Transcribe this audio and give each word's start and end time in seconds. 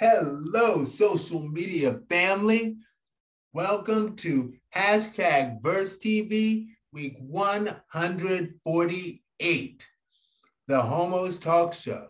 Hello, 0.00 0.84
social 0.86 1.46
media 1.46 2.00
family. 2.08 2.78
Welcome 3.52 4.16
to 4.16 4.54
hashtag 4.74 5.60
Verse 5.60 5.98
TV, 5.98 6.68
week 6.90 7.18
148, 7.20 9.88
the 10.68 10.80
Homos 10.80 11.38
Talk 11.38 11.74
Show. 11.74 12.06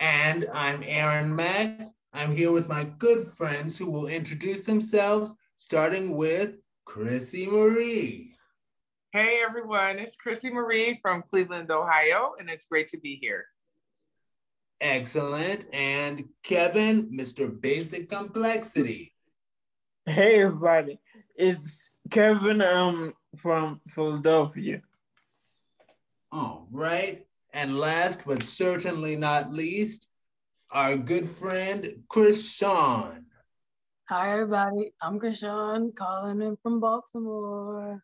And 0.00 0.48
I'm 0.54 0.82
Aaron 0.86 1.36
Mack. 1.36 1.86
I'm 2.14 2.34
here 2.34 2.50
with 2.50 2.66
my 2.66 2.84
good 2.84 3.26
friends 3.26 3.76
who 3.76 3.90
will 3.90 4.06
introduce 4.06 4.62
themselves, 4.62 5.34
starting 5.58 6.16
with 6.16 6.54
Chrissy 6.86 7.46
Marie. 7.46 8.34
Hey 9.12 9.42
everyone, 9.46 9.98
it's 9.98 10.16
Chrissy 10.16 10.50
Marie 10.50 10.98
from 11.02 11.20
Cleveland, 11.20 11.70
Ohio, 11.70 12.36
and 12.40 12.48
it's 12.48 12.64
great 12.64 12.88
to 12.88 12.96
be 12.96 13.18
here. 13.20 13.44
Excellent. 14.80 15.66
And 15.72 16.28
Kevin, 16.42 17.10
Mr. 17.10 17.60
Basic 17.60 18.08
Complexity. 18.08 19.12
Hey 20.06 20.42
everybody, 20.42 21.00
it's 21.34 21.92
Kevin 22.10 22.60
um 22.60 23.14
from 23.36 23.80
Philadelphia. 23.88 24.82
All 26.30 26.68
right. 26.70 27.26
And 27.54 27.78
last 27.78 28.26
but 28.26 28.42
certainly 28.42 29.16
not 29.16 29.50
least, 29.50 30.08
our 30.70 30.96
good 30.96 31.26
friend 31.26 32.02
Krishan. 32.12 33.24
Hi 34.10 34.32
everybody, 34.32 34.92
I'm 35.00 35.18
Chris 35.18 35.40
Krishan 35.40 35.94
calling 35.94 36.42
in 36.42 36.58
from 36.62 36.80
Baltimore. 36.80 38.02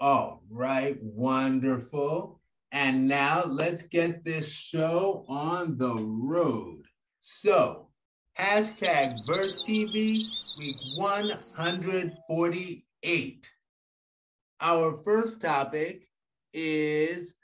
All 0.00 0.42
right, 0.48 0.96
wonderful. 1.02 2.39
And 2.72 3.08
now 3.08 3.44
let's 3.46 3.82
get 3.82 4.24
this 4.24 4.52
show 4.52 5.24
on 5.28 5.76
the 5.76 5.94
road. 5.94 6.86
So, 7.20 7.88
hashtag 8.38 9.12
Verse 9.26 9.62
TV, 9.62 10.22
week 10.58 10.76
148. 10.96 13.50
Our 14.60 15.02
first 15.04 15.40
topic 15.40 16.06
is 16.52 17.34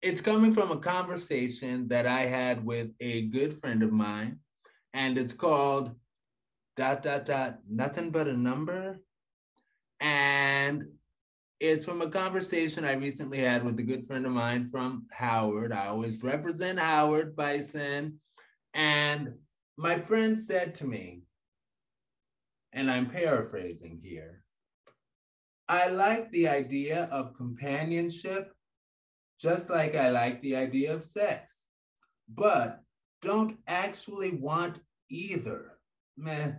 it's 0.00 0.20
coming 0.20 0.52
from 0.52 0.70
a 0.70 0.76
conversation 0.76 1.88
that 1.88 2.06
I 2.06 2.26
had 2.26 2.64
with 2.64 2.92
a 3.00 3.22
good 3.22 3.54
friend 3.54 3.82
of 3.82 3.90
mine, 3.92 4.38
and 4.94 5.18
it's 5.18 5.34
called 5.34 5.92
dot 6.76 7.02
dot 7.02 7.26
dot 7.26 7.58
nothing 7.68 8.10
but 8.10 8.28
a 8.28 8.36
number. 8.36 9.00
And 10.00 10.84
it's 11.58 11.86
from 11.86 12.02
a 12.02 12.10
conversation 12.10 12.84
I 12.84 12.92
recently 12.92 13.38
had 13.38 13.64
with 13.64 13.78
a 13.78 13.82
good 13.82 14.04
friend 14.04 14.26
of 14.26 14.32
mine 14.32 14.66
from 14.66 15.06
Howard. 15.10 15.72
I 15.72 15.86
always 15.86 16.22
represent 16.22 16.78
Howard 16.78 17.34
Bison. 17.34 18.20
And 18.74 19.34
my 19.76 19.98
friend 19.98 20.38
said 20.38 20.74
to 20.76 20.86
me, 20.86 21.22
and 22.72 22.90
I'm 22.90 23.08
paraphrasing 23.08 24.00
here, 24.02 24.42
I 25.68 25.88
like 25.88 26.30
the 26.30 26.48
idea 26.48 27.08
of 27.10 27.36
companionship 27.36 28.52
just 29.40 29.68
like 29.68 29.94
I 29.94 30.10
like 30.10 30.40
the 30.40 30.56
idea 30.56 30.94
of 30.94 31.02
sex, 31.02 31.64
but 32.28 32.80
don't 33.22 33.58
actually 33.66 34.32
want 34.32 34.80
either. 35.10 35.72
Meh. 36.16 36.52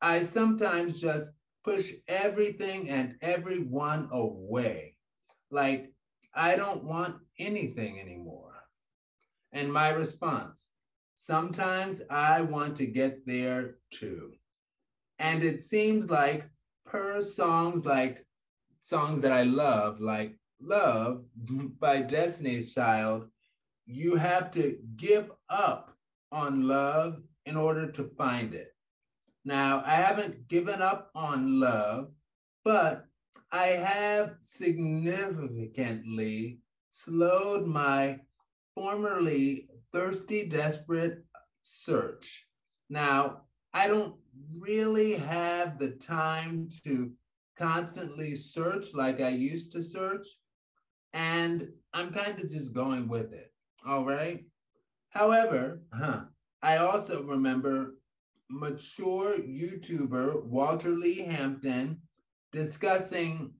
I 0.00 0.22
sometimes 0.22 1.00
just 1.00 1.30
push 1.64 1.92
everything 2.08 2.88
and 2.88 3.16
everyone 3.20 4.08
away. 4.10 4.96
Like, 5.50 5.92
I 6.34 6.56
don't 6.56 6.84
want 6.84 7.16
anything 7.38 8.00
anymore. 8.00 8.54
And 9.52 9.72
my 9.72 9.90
response, 9.90 10.68
sometimes 11.14 12.02
I 12.10 12.40
want 12.40 12.76
to 12.76 12.86
get 12.86 13.26
there 13.26 13.76
too. 13.90 14.32
And 15.18 15.44
it 15.44 15.60
seems 15.60 16.10
like 16.10 16.48
per 16.86 17.22
songs 17.22 17.84
like 17.84 18.26
songs 18.80 19.20
that 19.20 19.32
I 19.32 19.44
love, 19.44 20.00
like 20.00 20.36
Love 20.64 21.24
by 21.80 22.00
Destiny's 22.00 22.72
Child, 22.72 23.28
you 23.84 24.14
have 24.14 24.50
to 24.52 24.78
give 24.96 25.30
up 25.50 25.96
on 26.30 26.68
love 26.68 27.20
in 27.46 27.56
order 27.56 27.90
to 27.90 28.04
find 28.16 28.54
it. 28.54 28.71
Now, 29.44 29.82
I 29.84 29.94
haven't 29.94 30.46
given 30.48 30.80
up 30.80 31.10
on 31.14 31.58
love, 31.58 32.10
but 32.64 33.06
I 33.50 33.66
have 33.66 34.36
significantly 34.40 36.60
slowed 36.90 37.66
my 37.66 38.20
formerly 38.74 39.68
thirsty, 39.92 40.46
desperate 40.46 41.24
search. 41.62 42.46
Now, 42.88 43.42
I 43.74 43.88
don't 43.88 44.14
really 44.56 45.14
have 45.14 45.78
the 45.78 45.90
time 45.90 46.68
to 46.84 47.10
constantly 47.56 48.36
search 48.36 48.94
like 48.94 49.20
I 49.20 49.30
used 49.30 49.72
to 49.72 49.82
search, 49.82 50.26
and 51.12 51.68
I'm 51.92 52.12
kind 52.12 52.38
of 52.38 52.48
just 52.48 52.72
going 52.72 53.08
with 53.08 53.32
it. 53.32 53.52
All 53.86 54.04
right. 54.04 54.44
However, 55.10 55.82
huh, 55.92 56.22
I 56.62 56.78
also 56.78 57.22
remember 57.22 57.98
mature 58.52 59.38
YouTuber 59.38 60.44
Walter 60.44 60.90
Lee 60.90 61.20
Hampton 61.20 61.98
discussing 62.52 63.52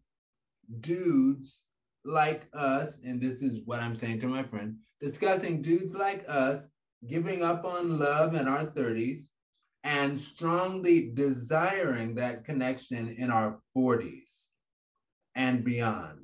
dudes 0.80 1.64
like 2.04 2.46
us, 2.52 2.98
and 3.04 3.20
this 3.20 3.42
is 3.42 3.62
what 3.64 3.80
I'm 3.80 3.94
saying 3.94 4.20
to 4.20 4.26
my 4.26 4.42
friend, 4.42 4.76
discussing 5.00 5.62
dudes 5.62 5.94
like 5.94 6.24
us 6.28 6.68
giving 7.08 7.42
up 7.42 7.64
on 7.64 7.98
love 7.98 8.34
in 8.34 8.46
our 8.46 8.66
30s 8.66 9.20
and 9.82 10.16
strongly 10.16 11.10
desiring 11.14 12.14
that 12.14 12.44
connection 12.44 13.08
in 13.08 13.30
our 13.30 13.60
40s 13.76 14.46
and 15.34 15.64
beyond 15.64 16.18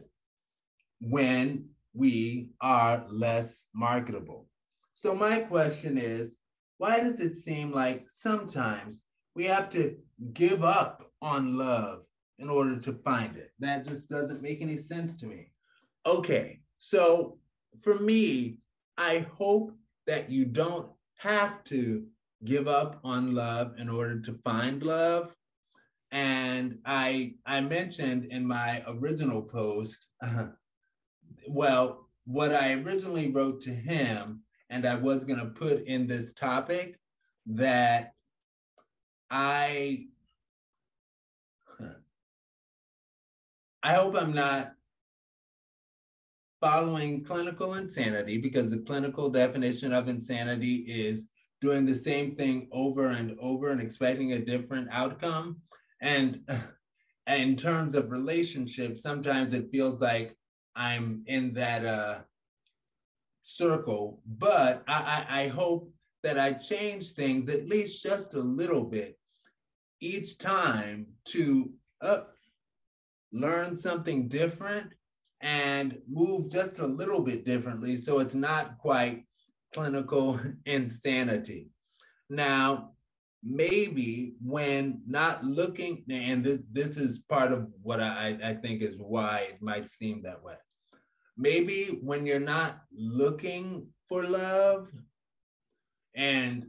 when 1.01 1.69
we 1.95 2.51
are 2.61 3.05
less 3.09 3.67
marketable. 3.75 4.47
So, 4.95 5.15
my 5.15 5.39
question 5.41 5.97
is 5.97 6.38
why 6.79 7.01
does 7.01 7.21
it 7.21 7.35
seem 7.35 7.73
like 7.73 8.09
sometimes 8.09 9.03
we 9.35 9.45
have 9.45 9.69
to 9.71 9.97
give 10.33 10.65
up 10.65 11.11
on 11.21 11.59
love 11.59 12.05
in 12.39 12.49
order 12.49 12.79
to 12.79 12.93
find 13.05 13.37
it? 13.37 13.53
That 13.59 13.85
just 13.85 14.09
doesn't 14.09 14.43
make 14.43 14.63
any 14.63 14.77
sense 14.77 15.17
to 15.17 15.27
me. 15.27 15.51
Okay, 16.07 16.61
so 16.79 17.39
for 17.83 17.99
me, 17.99 18.59
I 18.97 19.27
hope 19.33 19.73
that 20.07 20.31
you 20.31 20.45
don't 20.45 20.91
have 21.19 21.63
to 21.65 22.07
give 22.45 22.69
up 22.69 23.01
on 23.03 23.35
love 23.35 23.75
in 23.79 23.89
order 23.89 24.21
to 24.21 24.33
find 24.45 24.83
love. 24.83 25.35
And 26.13 26.79
I 26.87 27.35
I 27.45 27.61
mentioned 27.61 28.27
in 28.27 28.47
my 28.47 28.83
original 28.87 29.43
post, 29.43 30.07
uh, 30.23 30.47
well, 31.49 32.09
what 32.25 32.55
I 32.55 32.75
originally 32.75 33.31
wrote 33.31 33.61
to 33.63 33.71
him 33.71 34.43
and 34.71 34.87
I 34.87 34.95
was 34.95 35.25
going 35.25 35.39
to 35.39 35.47
put 35.47 35.85
in 35.85 36.07
this 36.07 36.33
topic 36.33 36.99
that 37.47 38.13
I 39.31 40.07
I 43.83 43.93
hope 43.95 44.17
I'm 44.17 44.35
not 44.35 44.73
following 46.61 47.25
clinical 47.25 47.75
insanity 47.75 48.39
because 48.39 48.71
the 48.71 48.81
clinical 48.81 49.31
definition 49.31 49.93
of 49.93 50.09
insanity 50.09 50.85
is 50.89 51.27
doing 51.61 51.87
the 51.87 51.95
same 51.95 52.35
thing 52.35 52.69
over 52.73 53.09
and 53.09 53.37
over 53.41 53.71
and 53.71 53.81
expecting 53.81 54.33
a 54.33 54.39
different 54.39 54.89
outcome. 54.91 55.59
And 56.01 56.41
in 57.27 57.57
terms 57.57 57.95
of 57.95 58.11
relationships, 58.11 59.03
sometimes 59.03 59.53
it 59.53 59.71
feels 59.71 60.01
like 60.01 60.37
I'm 60.75 61.23
in 61.27 61.53
that 61.55 61.85
uh, 61.85 62.19
circle, 63.49 64.21
but 64.27 64.85
I, 64.87 65.27
I, 65.29 65.41
I 65.43 65.49
hope 65.49 65.91
that 66.23 66.39
I 66.39 66.53
change 66.53 67.13
things 67.13 67.49
at 67.49 67.69
least 67.69 68.03
just 68.03 68.35
a 68.35 68.41
little 68.41 68.85
bit 68.85 69.19
each 70.01 70.39
time 70.39 71.07
to 71.27 71.73
uh, 72.01 72.21
learn 73.33 73.77
something 73.77 74.29
different 74.29 74.93
and 75.41 75.99
move 76.09 76.51
just 76.51 76.79
a 76.81 76.87
little 76.87 77.23
bit 77.23 77.45
differently 77.45 77.97
so 77.97 78.19
it's 78.19 78.35
not 78.35 78.79
quite 78.79 79.25
clinical 79.73 80.39
insanity. 80.67 81.69
Now, 82.29 82.93
maybe 83.43 84.35
when 84.45 85.01
not 85.07 85.45
looking, 85.45 86.05
and 86.11 86.45
this, 86.45 86.59
this 86.71 86.97
is 86.97 87.21
part 87.21 87.53
of 87.53 87.69
what 87.83 88.01
I, 88.01 88.37
I 88.43 88.55
think 88.55 88.83
is 88.83 88.97
why 88.99 89.49
it 89.51 89.63
might 89.63 89.89
seem 89.89 90.23
that 90.23 90.43
way 90.43 90.55
maybe 91.39 92.01
when 92.03 92.27
you're 92.27 92.41
not 92.41 92.83
looking 92.93 93.87
for 94.09 94.25
love 94.25 94.89
and 96.15 96.67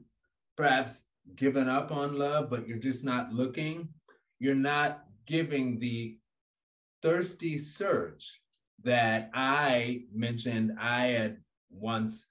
perhaps 0.56 1.02
given 1.36 1.68
up 1.68 1.92
on 1.92 2.18
love, 2.18 2.50
but 2.50 2.68
you're 2.68 2.78
just 2.78 3.04
not 3.04 3.34
looking, 3.34 3.90
you're 4.40 4.56
not 4.56 5.06
giving 5.26 5.80
the 5.80 6.18
thirsty 7.02 7.58
search 7.58 8.42
that 8.84 9.30
I 9.34 10.04
mentioned 10.14 10.78
I 10.80 11.08
had 11.08 11.38
once 11.70 12.26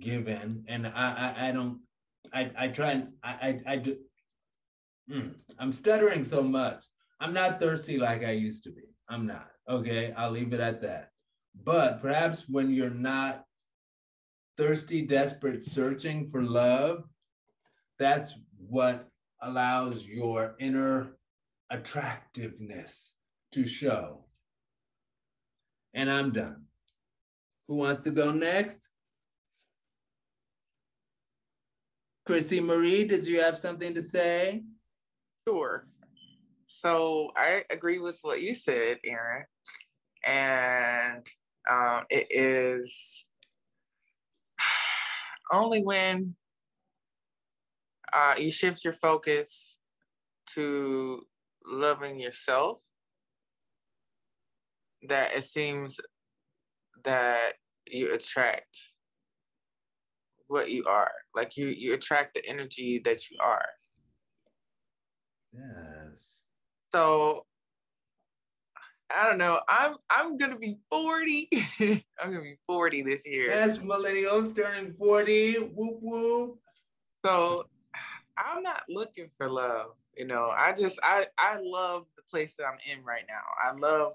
given, 0.00 0.64
and 0.68 0.86
I 0.86 1.34
I, 1.36 1.48
I 1.48 1.52
don't 1.52 1.80
I 2.32 2.50
I 2.56 2.68
try 2.68 2.92
and 2.92 3.08
I 3.22 3.32
I, 3.32 3.60
I 3.66 3.76
do. 3.76 3.96
Mm, 5.10 5.34
I'm 5.58 5.72
stuttering 5.72 6.24
so 6.24 6.42
much. 6.42 6.84
I'm 7.20 7.32
not 7.32 7.60
thirsty 7.60 7.98
like 7.98 8.24
I 8.24 8.32
used 8.32 8.62
to 8.64 8.70
be. 8.70 8.82
I'm 9.08 9.26
not. 9.26 9.50
Okay, 9.68 10.12
I'll 10.16 10.30
leave 10.30 10.52
it 10.52 10.60
at 10.60 10.80
that. 10.82 11.11
But 11.54 12.00
perhaps 12.00 12.48
when 12.48 12.70
you're 12.70 12.90
not 12.90 13.44
thirsty, 14.56 15.02
desperate, 15.02 15.62
searching 15.62 16.30
for 16.30 16.42
love, 16.42 17.04
that's 17.98 18.36
what 18.68 19.08
allows 19.40 20.04
your 20.04 20.56
inner 20.58 21.16
attractiveness 21.70 23.12
to 23.52 23.66
show. 23.66 24.24
And 25.94 26.10
I'm 26.10 26.30
done. 26.30 26.64
Who 27.68 27.76
wants 27.76 28.02
to 28.02 28.10
go 28.10 28.32
next? 28.32 28.88
Chrissy 32.24 32.60
Marie, 32.60 33.04
did 33.04 33.26
you 33.26 33.40
have 33.40 33.58
something 33.58 33.94
to 33.94 34.02
say? 34.02 34.62
Sure. 35.46 35.84
So 36.66 37.32
I 37.36 37.64
agree 37.70 37.98
with 37.98 38.18
what 38.22 38.40
you 38.40 38.54
said, 38.54 38.98
Aaron. 39.04 39.44
And 40.24 41.26
um, 41.70 42.04
it 42.10 42.26
is 42.30 43.26
only 45.52 45.82
when 45.82 46.34
uh, 48.12 48.34
you 48.38 48.50
shift 48.50 48.84
your 48.84 48.92
focus 48.92 49.76
to 50.54 51.22
loving 51.66 52.18
yourself 52.18 52.78
that 55.08 55.34
it 55.34 55.44
seems 55.44 55.98
that 57.04 57.54
you 57.86 58.12
attract 58.12 58.76
what 60.48 60.70
you 60.70 60.84
are 60.86 61.10
like 61.34 61.56
you 61.56 61.68
you 61.68 61.94
attract 61.94 62.34
the 62.34 62.46
energy 62.46 63.00
that 63.04 63.30
you 63.30 63.36
are 63.40 63.64
Yes. 65.54 66.42
so 66.92 67.46
i 69.16 69.28
don't 69.28 69.38
know. 69.38 69.60
I'm 69.68 69.96
i'm 70.10 70.36
gonna 70.36 70.58
be 70.58 70.78
40 70.90 71.48
i'm 71.80 72.32
gonna 72.32 72.42
be 72.42 72.56
40 72.66 73.02
this 73.02 73.26
year. 73.26 73.50
Yes, 73.50 73.78
millennials 73.78 74.54
turning 74.54 74.94
40. 74.94 75.54
Whoop 75.74 75.98
whoop. 76.00 76.58
so 77.24 77.66
i'm 78.36 78.62
not 78.62 78.82
looking 78.88 79.28
for 79.36 79.48
love 79.48 79.92
you 80.16 80.26
know. 80.26 80.50
I 80.54 80.72
just 80.72 80.98
i 81.02 81.26
i 81.38 81.58
love 81.62 82.06
the 82.16 82.22
place 82.22 82.54
that 82.54 82.64
i'm 82.64 82.78
in 82.90 83.04
right 83.04 83.24
now. 83.28 83.42
I 83.62 83.74
love 83.74 84.14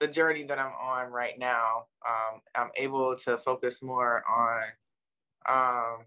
the 0.00 0.06
journey 0.06 0.44
that 0.44 0.58
i'm 0.58 0.72
on 0.80 1.10
right 1.10 1.38
now. 1.38 1.86
Um, 2.06 2.40
i'm 2.54 2.70
able 2.76 3.16
to 3.16 3.38
focus 3.38 3.82
more 3.82 4.22
on 4.28 4.62
um, 5.48 6.04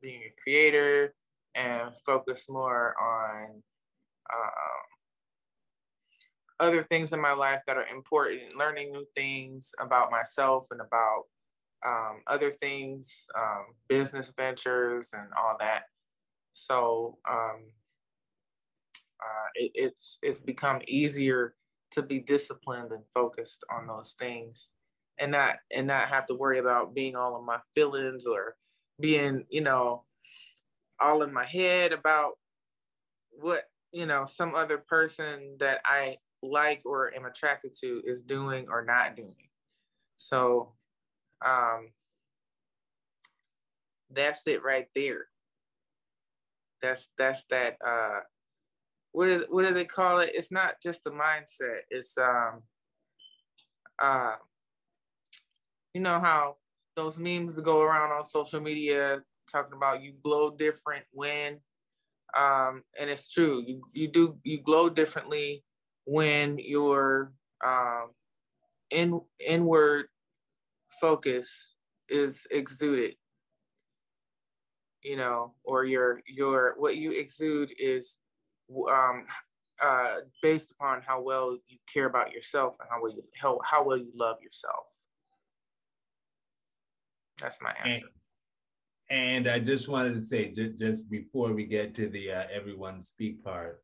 being 0.00 0.20
a 0.22 0.42
creator 0.42 1.14
and 1.54 1.90
focus 2.04 2.48
more 2.48 2.94
on 3.00 3.62
um, 4.32 4.93
other 6.60 6.82
things 6.82 7.12
in 7.12 7.20
my 7.20 7.32
life 7.32 7.60
that 7.66 7.76
are 7.76 7.86
important 7.86 8.56
learning 8.56 8.92
new 8.92 9.04
things 9.14 9.72
about 9.80 10.10
myself 10.10 10.68
and 10.70 10.80
about 10.80 11.24
um, 11.86 12.22
other 12.26 12.50
things 12.50 13.26
um, 13.36 13.66
business 13.88 14.32
ventures 14.36 15.10
and 15.12 15.28
all 15.36 15.56
that. 15.60 15.84
So 16.52 17.18
um, 17.30 17.66
uh, 19.20 19.48
it, 19.54 19.72
it's 19.74 20.18
it's 20.22 20.40
become 20.40 20.80
easier 20.88 21.54
to 21.92 22.02
be 22.02 22.20
disciplined 22.20 22.92
and 22.92 23.04
focused 23.14 23.64
on 23.72 23.86
those 23.86 24.14
things, 24.18 24.70
and 25.18 25.32
not 25.32 25.56
and 25.72 25.86
not 25.86 26.08
have 26.08 26.26
to 26.26 26.34
worry 26.34 26.58
about 26.58 26.94
being 26.94 27.16
all 27.16 27.38
in 27.38 27.44
my 27.44 27.58
feelings 27.74 28.26
or 28.26 28.56
being 29.00 29.44
you 29.50 29.60
know 29.60 30.04
all 31.00 31.22
in 31.22 31.32
my 31.32 31.44
head 31.44 31.92
about 31.92 32.34
what 33.30 33.64
you 33.92 34.06
know 34.06 34.24
some 34.24 34.54
other 34.54 34.78
person 34.78 35.56
that 35.58 35.80
I 35.84 36.18
like 36.50 36.82
or 36.84 37.14
am 37.14 37.24
attracted 37.24 37.74
to 37.80 38.02
is 38.04 38.22
doing 38.22 38.66
or 38.68 38.84
not 38.84 39.16
doing. 39.16 39.48
So 40.16 40.72
um, 41.44 41.90
that's 44.10 44.46
it 44.46 44.62
right 44.62 44.86
there. 44.94 45.26
That's 46.82 47.08
that's 47.16 47.44
that 47.44 47.76
uh 47.86 48.20
what 49.12 49.28
is 49.28 49.44
what 49.48 49.66
do 49.66 49.72
they 49.72 49.84
call 49.84 50.18
it? 50.18 50.32
It's 50.34 50.52
not 50.52 50.74
just 50.82 51.02
the 51.04 51.10
mindset. 51.10 51.80
It's 51.90 52.16
um 52.18 52.62
uh 54.02 54.34
you 55.94 56.00
know 56.00 56.20
how 56.20 56.56
those 56.96 57.18
memes 57.18 57.58
go 57.60 57.80
around 57.80 58.12
on 58.12 58.24
social 58.24 58.60
media 58.60 59.22
talking 59.50 59.76
about 59.76 60.02
you 60.02 60.14
glow 60.22 60.50
different 60.50 61.04
when 61.12 61.58
um 62.36 62.82
and 62.98 63.08
it's 63.08 63.32
true. 63.32 63.62
You 63.66 63.82
you 63.92 64.08
do 64.08 64.36
you 64.42 64.60
glow 64.60 64.88
differently 64.88 65.64
when 66.04 66.58
your 66.58 67.32
um 67.64 68.10
in 68.90 69.20
inward 69.40 70.06
focus 71.00 71.74
is 72.08 72.46
exuded 72.50 73.14
you 75.04 75.16
know, 75.16 75.52
or 75.62 75.84
your 75.84 76.22
your 76.26 76.74
what 76.78 76.96
you 76.96 77.12
exude 77.12 77.70
is 77.78 78.18
um, 78.90 79.26
uh, 79.80 80.16
based 80.42 80.70
upon 80.70 81.02
how 81.06 81.20
well 81.20 81.56
you 81.68 81.78
care 81.92 82.06
about 82.06 82.32
yourself 82.32 82.74
and 82.80 82.88
how 82.90 83.02
well 83.02 83.12
you 83.12 83.22
how, 83.36 83.60
how 83.64 83.84
well 83.84 83.98
you 83.98 84.10
love 84.16 84.38
yourself. 84.42 84.86
That's 87.38 87.58
my 87.60 87.74
answer. 87.84 88.06
And, 89.10 89.46
and 89.46 89.48
I 89.48 89.58
just 89.58 89.88
wanted 89.88 90.14
to 90.14 90.22
say, 90.22 90.50
just, 90.50 90.78
just 90.78 91.10
before 91.10 91.52
we 91.52 91.66
get 91.66 91.94
to 91.96 92.08
the 92.08 92.32
uh, 92.32 92.44
everyone 92.50 93.00
speak 93.02 93.44
part, 93.44 93.82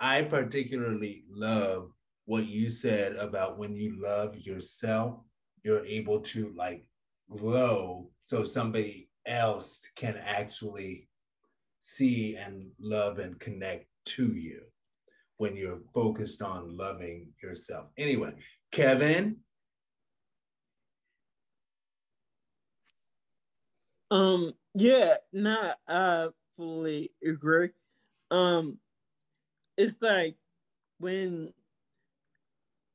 I 0.00 0.22
particularly 0.22 1.24
love 1.28 1.90
what 2.24 2.46
you 2.46 2.68
said 2.68 3.16
about 3.16 3.58
when 3.58 3.74
you 3.74 4.00
love 4.00 4.36
yourself, 4.38 5.20
you're 5.64 5.84
able 5.84 6.20
to 6.20 6.52
like 6.56 6.84
glow 7.36 8.10
so 8.22 8.44
somebody 8.44 9.08
else 9.26 9.88
can 9.96 10.16
actually 10.16 11.08
see 11.80 12.36
and 12.36 12.70
love 12.78 13.18
and 13.18 13.38
connect 13.40 13.86
to 14.04 14.26
you 14.26 14.60
when 15.38 15.56
you're 15.56 15.80
focused 15.94 16.42
on 16.42 16.76
loving 16.76 17.28
yourself. 17.42 17.86
Anyway, 17.96 18.32
Kevin. 18.70 19.36
Um, 24.10 24.52
yeah, 24.74 25.14
nah, 25.32 25.72
I 25.86 26.28
fully 26.56 27.12
agree. 27.24 27.70
Um, 28.30 28.78
it's 29.78 29.96
like 30.02 30.36
when 30.98 31.54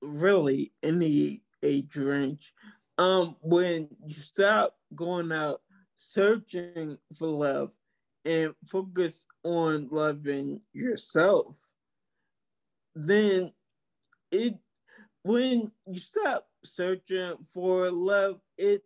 really 0.02 0.74
any 0.84 1.42
age 1.64 1.96
range, 1.96 2.54
um, 2.98 3.38
when 3.42 3.88
you 4.06 4.14
stop 4.16 4.76
going 4.94 5.32
out 5.32 5.62
searching 5.96 6.98
for 7.18 7.28
love 7.28 7.72
and 8.26 8.54
focus 8.68 9.26
on 9.44 9.88
loving 9.92 10.60
yourself, 10.74 11.58
then 12.96 13.52
it 14.32 14.56
when 15.24 15.72
you 15.88 16.00
stop 16.00 16.48
searching 16.66 17.36
for 17.54 17.90
love, 17.90 18.42
it 18.58 18.84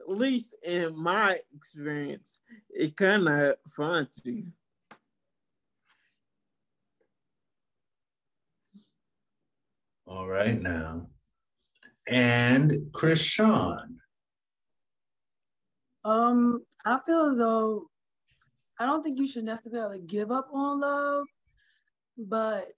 at 0.00 0.16
least 0.16 0.54
in 0.62 0.94
my 0.96 1.36
experience, 1.56 2.40
it 2.70 2.96
kind 2.96 3.26
of 3.26 3.54
finds 3.74 4.20
you. 4.24 4.44
All 10.08 10.26
right 10.26 10.58
now. 10.58 11.06
And 12.08 12.72
Krishan. 12.92 13.96
Um, 16.02 16.64
I 16.86 16.98
feel 17.04 17.26
as 17.26 17.36
though 17.36 17.90
I 18.80 18.86
don't 18.86 19.02
think 19.02 19.18
you 19.18 19.26
should 19.28 19.44
necessarily 19.44 20.00
give 20.00 20.30
up 20.30 20.48
on 20.50 20.80
love, 20.80 21.26
but 22.16 22.68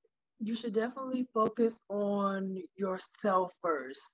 you 0.41 0.57
should 0.57 0.75
definitely 0.75 1.29
focus 1.33 1.81
on 1.89 2.61
yourself 2.77 3.55
first. 3.63 4.11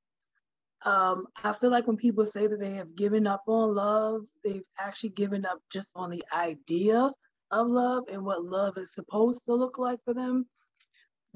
Um, 0.85 1.26
I 1.42 1.54
feel 1.54 1.70
like 1.70 1.87
when 1.87 1.96
people 1.96 2.26
say 2.26 2.46
that 2.46 2.61
they 2.61 2.73
have 2.73 2.94
given 2.96 3.26
up 3.26 3.44
on 3.46 3.75
love, 3.75 4.25
they've 4.44 4.66
actually 4.78 5.11
given 5.11 5.46
up 5.46 5.58
just 5.73 5.90
on 5.96 6.11
the 6.11 6.23
idea 6.35 7.11
of 7.50 7.66
love 7.66 8.04
and 8.12 8.26
what 8.26 8.44
love 8.44 8.76
is 8.76 8.92
supposed 8.92 9.40
to 9.46 9.54
look 9.54 9.78
like 9.78 10.00
for 10.04 10.12
them 10.12 10.46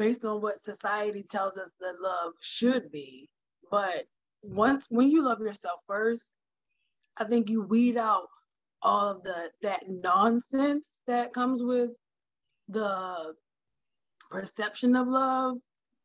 based 0.00 0.24
on 0.24 0.40
what 0.40 0.64
society 0.64 1.22
tells 1.22 1.58
us 1.58 1.68
that 1.78 2.00
love 2.00 2.32
should 2.40 2.90
be. 2.90 3.28
But 3.70 4.06
once 4.42 4.86
when 4.88 5.10
you 5.10 5.22
love 5.22 5.40
yourself 5.40 5.80
first, 5.86 6.34
I 7.18 7.24
think 7.24 7.50
you 7.50 7.60
weed 7.60 7.98
out 7.98 8.26
all 8.80 9.10
of 9.10 9.22
the 9.22 9.50
that 9.60 9.82
nonsense 9.90 11.02
that 11.06 11.34
comes 11.34 11.62
with 11.62 11.90
the 12.68 13.34
perception 14.30 14.96
of 14.96 15.06
love. 15.06 15.58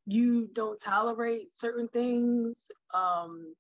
You 0.06 0.50
don't 0.52 0.80
tolerate 0.80 1.56
certain 1.56 1.88
things. 1.88 2.68
Um, 2.94 3.56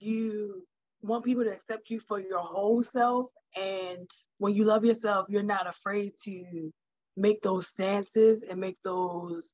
you 0.00 0.66
want 1.02 1.26
people 1.26 1.44
to 1.44 1.52
accept 1.52 1.90
you 1.90 2.00
for 2.00 2.18
your 2.18 2.40
whole 2.40 2.82
self. 2.82 3.26
And 3.54 4.08
when 4.38 4.54
you 4.54 4.64
love 4.64 4.86
yourself, 4.86 5.26
you're 5.28 5.42
not 5.42 5.68
afraid 5.68 6.12
to 6.22 6.72
make 7.18 7.42
those 7.42 7.68
stances 7.68 8.42
and 8.42 8.60
make 8.60 8.76
those 8.84 9.52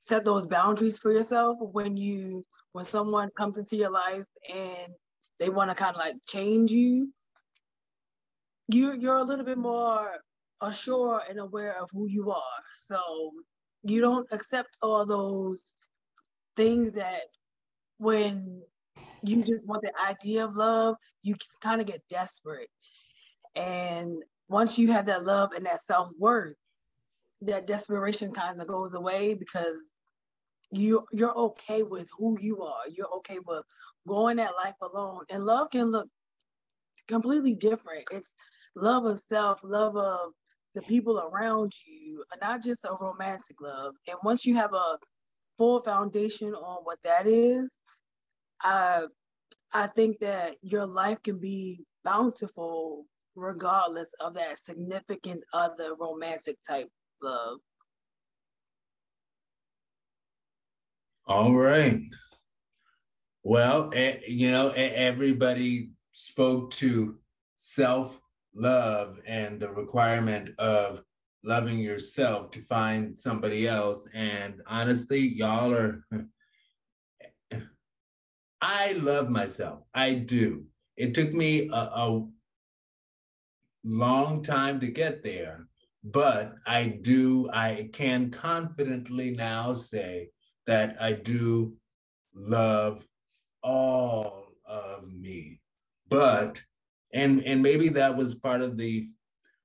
set 0.00 0.24
those 0.24 0.46
boundaries 0.46 0.98
for 0.98 1.12
yourself 1.12 1.56
when 1.60 1.96
you 1.96 2.44
when 2.72 2.84
someone 2.84 3.30
comes 3.36 3.58
into 3.58 3.76
your 3.76 3.90
life 3.90 4.24
and 4.52 4.92
they 5.38 5.48
want 5.48 5.70
to 5.70 5.74
kind 5.74 5.94
of 5.94 6.00
like 6.00 6.16
change 6.26 6.70
you 6.70 7.12
you 8.68 8.92
you're 8.94 9.16
a 9.16 9.22
little 9.22 9.44
bit 9.44 9.58
more 9.58 10.12
assured 10.62 11.22
and 11.28 11.38
aware 11.38 11.80
of 11.80 11.90
who 11.92 12.06
you 12.06 12.30
are. 12.30 12.62
So 12.76 13.32
you 13.82 14.00
don't 14.00 14.30
accept 14.32 14.78
all 14.80 15.04
those 15.04 15.76
things 16.56 16.92
that 16.92 17.22
when 17.98 18.62
you 19.24 19.42
just 19.42 19.66
want 19.66 19.82
the 19.82 19.92
idea 20.00 20.44
of 20.44 20.56
love 20.56 20.96
you 21.22 21.36
kind 21.60 21.80
of 21.80 21.86
get 21.86 22.02
desperate. 22.08 22.68
And 23.54 24.22
once 24.48 24.78
you 24.78 24.92
have 24.92 25.06
that 25.06 25.24
love 25.24 25.52
and 25.52 25.66
that 25.66 25.84
self-worth 25.84 26.56
that 27.42 27.66
desperation 27.66 28.32
kind 28.32 28.60
of 28.60 28.66
goes 28.66 28.94
away 28.94 29.34
because 29.34 29.78
you 30.70 31.06
you're 31.12 31.36
okay 31.36 31.82
with 31.82 32.08
who 32.18 32.38
you 32.40 32.62
are. 32.62 32.88
You're 32.90 33.14
okay 33.16 33.38
with 33.46 33.64
going 34.08 34.36
that 34.38 34.54
life 34.64 34.74
alone. 34.80 35.24
And 35.30 35.44
love 35.44 35.70
can 35.70 35.90
look 35.90 36.08
completely 37.08 37.54
different. 37.54 38.04
It's 38.10 38.34
love 38.74 39.04
of 39.04 39.20
self, 39.20 39.60
love 39.62 39.96
of 39.96 40.32
the 40.74 40.82
people 40.82 41.20
around 41.20 41.72
you, 41.86 42.24
not 42.40 42.62
just 42.62 42.84
a 42.84 42.96
romantic 43.00 43.60
love. 43.60 43.94
And 44.08 44.16
once 44.24 44.46
you 44.46 44.54
have 44.56 44.72
a 44.72 44.98
full 45.58 45.82
foundation 45.82 46.54
on 46.54 46.82
what 46.84 46.98
that 47.04 47.26
is, 47.26 47.70
I 48.62 49.04
I 49.72 49.88
think 49.88 50.20
that 50.20 50.56
your 50.62 50.86
life 50.86 51.22
can 51.22 51.38
be 51.38 51.84
bountiful 52.04 53.06
regardless 53.34 54.08
of 54.20 54.34
that 54.34 54.58
significant 54.58 55.42
other 55.54 55.94
romantic 55.98 56.56
type 56.66 56.88
love. 57.22 57.58
All 61.26 61.54
right. 61.54 62.00
Well, 63.44 63.90
eh, 63.94 64.18
you 64.26 64.50
know, 64.50 64.70
eh, 64.70 64.92
everybody 64.94 65.92
spoke 66.12 66.70
to 66.72 67.16
self 67.56 68.20
love 68.54 69.18
and 69.26 69.58
the 69.60 69.70
requirement 69.70 70.50
of 70.58 71.02
loving 71.44 71.78
yourself 71.78 72.50
to 72.52 72.60
find 72.62 73.16
somebody 73.16 73.66
else. 73.66 74.08
And 74.14 74.60
honestly, 74.66 75.20
y'all 75.20 75.74
are, 75.74 76.06
I 78.60 78.92
love 78.92 79.28
myself. 79.28 79.80
I 79.94 80.14
do. 80.14 80.64
It 80.96 81.14
took 81.14 81.32
me 81.32 81.68
a, 81.68 81.74
a 81.74 82.26
long 83.84 84.42
time 84.42 84.78
to 84.80 84.86
get 84.86 85.22
there, 85.24 85.66
but 86.04 86.54
I 86.66 86.86
do, 86.86 87.48
I 87.52 87.90
can 87.92 88.30
confidently 88.30 89.30
now 89.30 89.74
say 89.74 90.30
that 90.66 90.96
I 91.00 91.12
do 91.12 91.74
love 92.34 93.06
all 93.62 94.46
of 94.66 95.12
me. 95.12 95.60
But, 96.08 96.62
and, 97.14 97.44
and 97.44 97.62
maybe 97.62 97.88
that 97.90 98.16
was 98.16 98.34
part 98.34 98.60
of 98.60 98.76
the 98.76 99.08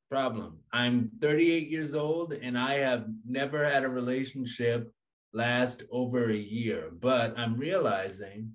problem. 0.09 0.59
I'm 0.71 1.11
38 1.19 1.69
years 1.69 1.95
old 1.95 2.33
and 2.33 2.57
I 2.57 2.75
have 2.75 3.05
never 3.25 3.67
had 3.67 3.83
a 3.83 3.89
relationship 3.89 4.91
last 5.33 5.83
over 5.91 6.29
a 6.29 6.35
year, 6.35 6.91
but 6.99 7.37
I'm 7.37 7.57
realizing 7.57 8.51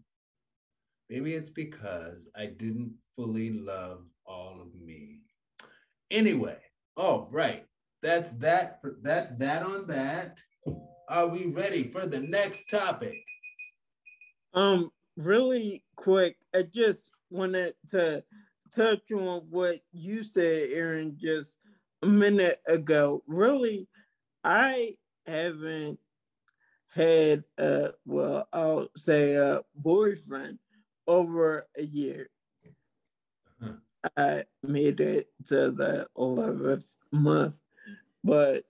maybe 1.10 1.34
it's 1.34 1.50
because 1.50 2.28
I 2.36 2.46
didn't 2.46 2.94
fully 3.16 3.50
love 3.50 4.04
all 4.24 4.60
of 4.60 4.80
me. 4.80 5.20
Anyway, 6.10 6.58
oh, 6.96 7.28
right. 7.30 7.66
That's 8.02 8.32
that. 8.32 8.80
That's 9.02 9.30
that 9.38 9.62
on 9.62 9.86
that. 9.86 10.38
Are 11.08 11.28
we 11.28 11.46
ready 11.46 11.90
for 11.90 12.06
the 12.06 12.20
next 12.20 12.68
topic? 12.68 13.24
Um, 14.54 14.90
really 15.16 15.84
quick, 15.96 16.36
I 16.54 16.62
just 16.62 17.10
wanted 17.30 17.74
to 17.88 18.22
touch 18.74 19.10
on 19.12 19.42
what 19.50 19.80
you 19.92 20.22
said, 20.22 20.68
Aaron, 20.72 21.16
just 21.18 21.58
a 22.02 22.06
minute 22.06 22.58
ago. 22.66 23.22
Really, 23.26 23.88
I 24.44 24.92
haven't 25.26 25.98
had 26.94 27.44
a 27.58 27.90
well, 28.04 28.46
I'll 28.52 28.88
say 28.96 29.34
a 29.34 29.60
boyfriend 29.74 30.58
over 31.06 31.64
a 31.78 31.82
year. 31.82 32.28
Huh. 33.62 33.72
I 34.16 34.42
made 34.62 35.00
it 35.00 35.26
to 35.46 35.70
the 35.70 36.06
11th 36.18 36.96
month, 37.10 37.60
but 38.24 38.64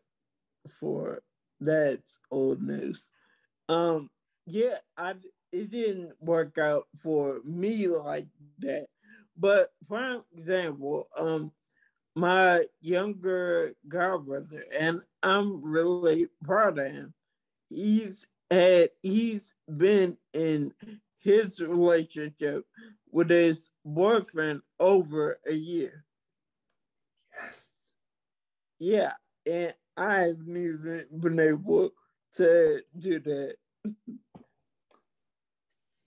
for 0.68 1.22
that's 1.60 2.18
old 2.30 2.62
news. 2.62 3.12
Um, 3.68 4.10
yeah, 4.46 4.78
I 4.96 5.14
it 5.52 5.70
didn't 5.70 6.12
work 6.20 6.58
out 6.58 6.88
for 6.96 7.40
me 7.44 7.86
like 7.86 8.26
that. 8.58 8.86
But 9.36 9.68
for 9.88 10.22
example, 10.34 11.08
um, 11.18 11.52
my 12.14 12.64
younger 12.80 13.74
godbrother, 13.88 14.62
and 14.78 15.04
I'm 15.22 15.62
really 15.62 16.26
proud 16.44 16.78
of 16.78 16.90
him. 16.90 17.14
He's 17.68 18.26
had 18.50 18.90
he's 19.02 19.54
been 19.76 20.18
in 20.34 20.72
his 21.20 21.60
relationship 21.60 22.64
with 23.10 23.30
his 23.30 23.70
boyfriend 23.84 24.62
over 24.80 25.38
a 25.48 25.54
year. 25.54 26.04
Yes. 27.32 27.92
Yeah, 28.78 29.12
and 29.46 29.74
I 29.96 30.14
haven't 30.14 30.56
even 30.56 31.04
been 31.20 31.40
able 31.40 31.90
to 32.34 32.80
do 32.98 33.20
that. 33.20 33.54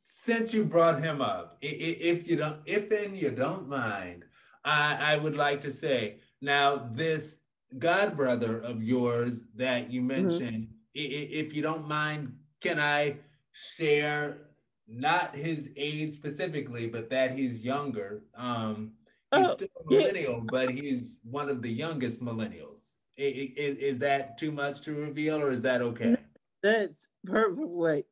Since 0.04 0.54
you 0.54 0.66
brought 0.66 1.04
him 1.04 1.22
up, 1.22 1.58
if 1.62 2.28
you 2.28 2.36
don't, 2.36 2.60
if 2.66 2.92
and 2.92 3.16
you 3.16 3.30
don't 3.32 3.68
mind, 3.70 4.26
I, 4.64 5.14
I 5.14 5.18
would 5.18 5.36
like 5.36 5.62
to 5.62 5.72
say 5.72 6.18
now 6.42 6.90
this 6.94 7.40
god 7.78 8.18
brother 8.18 8.60
of 8.60 8.82
yours 8.82 9.44
that 9.56 9.92
you 9.92 10.02
mm-hmm. 10.02 10.08
mentioned, 10.08 10.64
mm-hmm. 10.64 10.70
if 10.96 11.54
you 11.54 11.62
don't 11.62 11.88
mind, 11.88 12.34
can 12.62 12.80
I 12.80 13.18
share 13.52 14.48
not 14.88 15.36
his 15.36 15.70
age 15.76 16.14
specifically, 16.14 16.88
but 16.88 17.10
that 17.12 17.38
he's 17.38 17.60
younger? 17.60 18.24
Um, 18.36 18.94
he's 19.36 19.48
oh, 19.48 19.52
still 19.52 19.68
a 19.80 19.94
millennial, 19.94 20.38
yeah. 20.38 20.44
but 20.48 20.72
he's 20.72 21.18
one 21.24 21.50
of 21.50 21.62
the 21.62 21.72
youngest 21.72 22.22
millennials. 22.22 22.75
Is, 23.18 23.78
is 23.78 24.00
that 24.00 24.38
too 24.38 24.52
much 24.52 24.82
to 24.82 24.94
reveal 24.94 25.42
or 25.42 25.52
is 25.52 25.62
that 25.62 25.82
okay? 25.82 26.16
That's 26.62 27.08
perfectly 27.26 28.04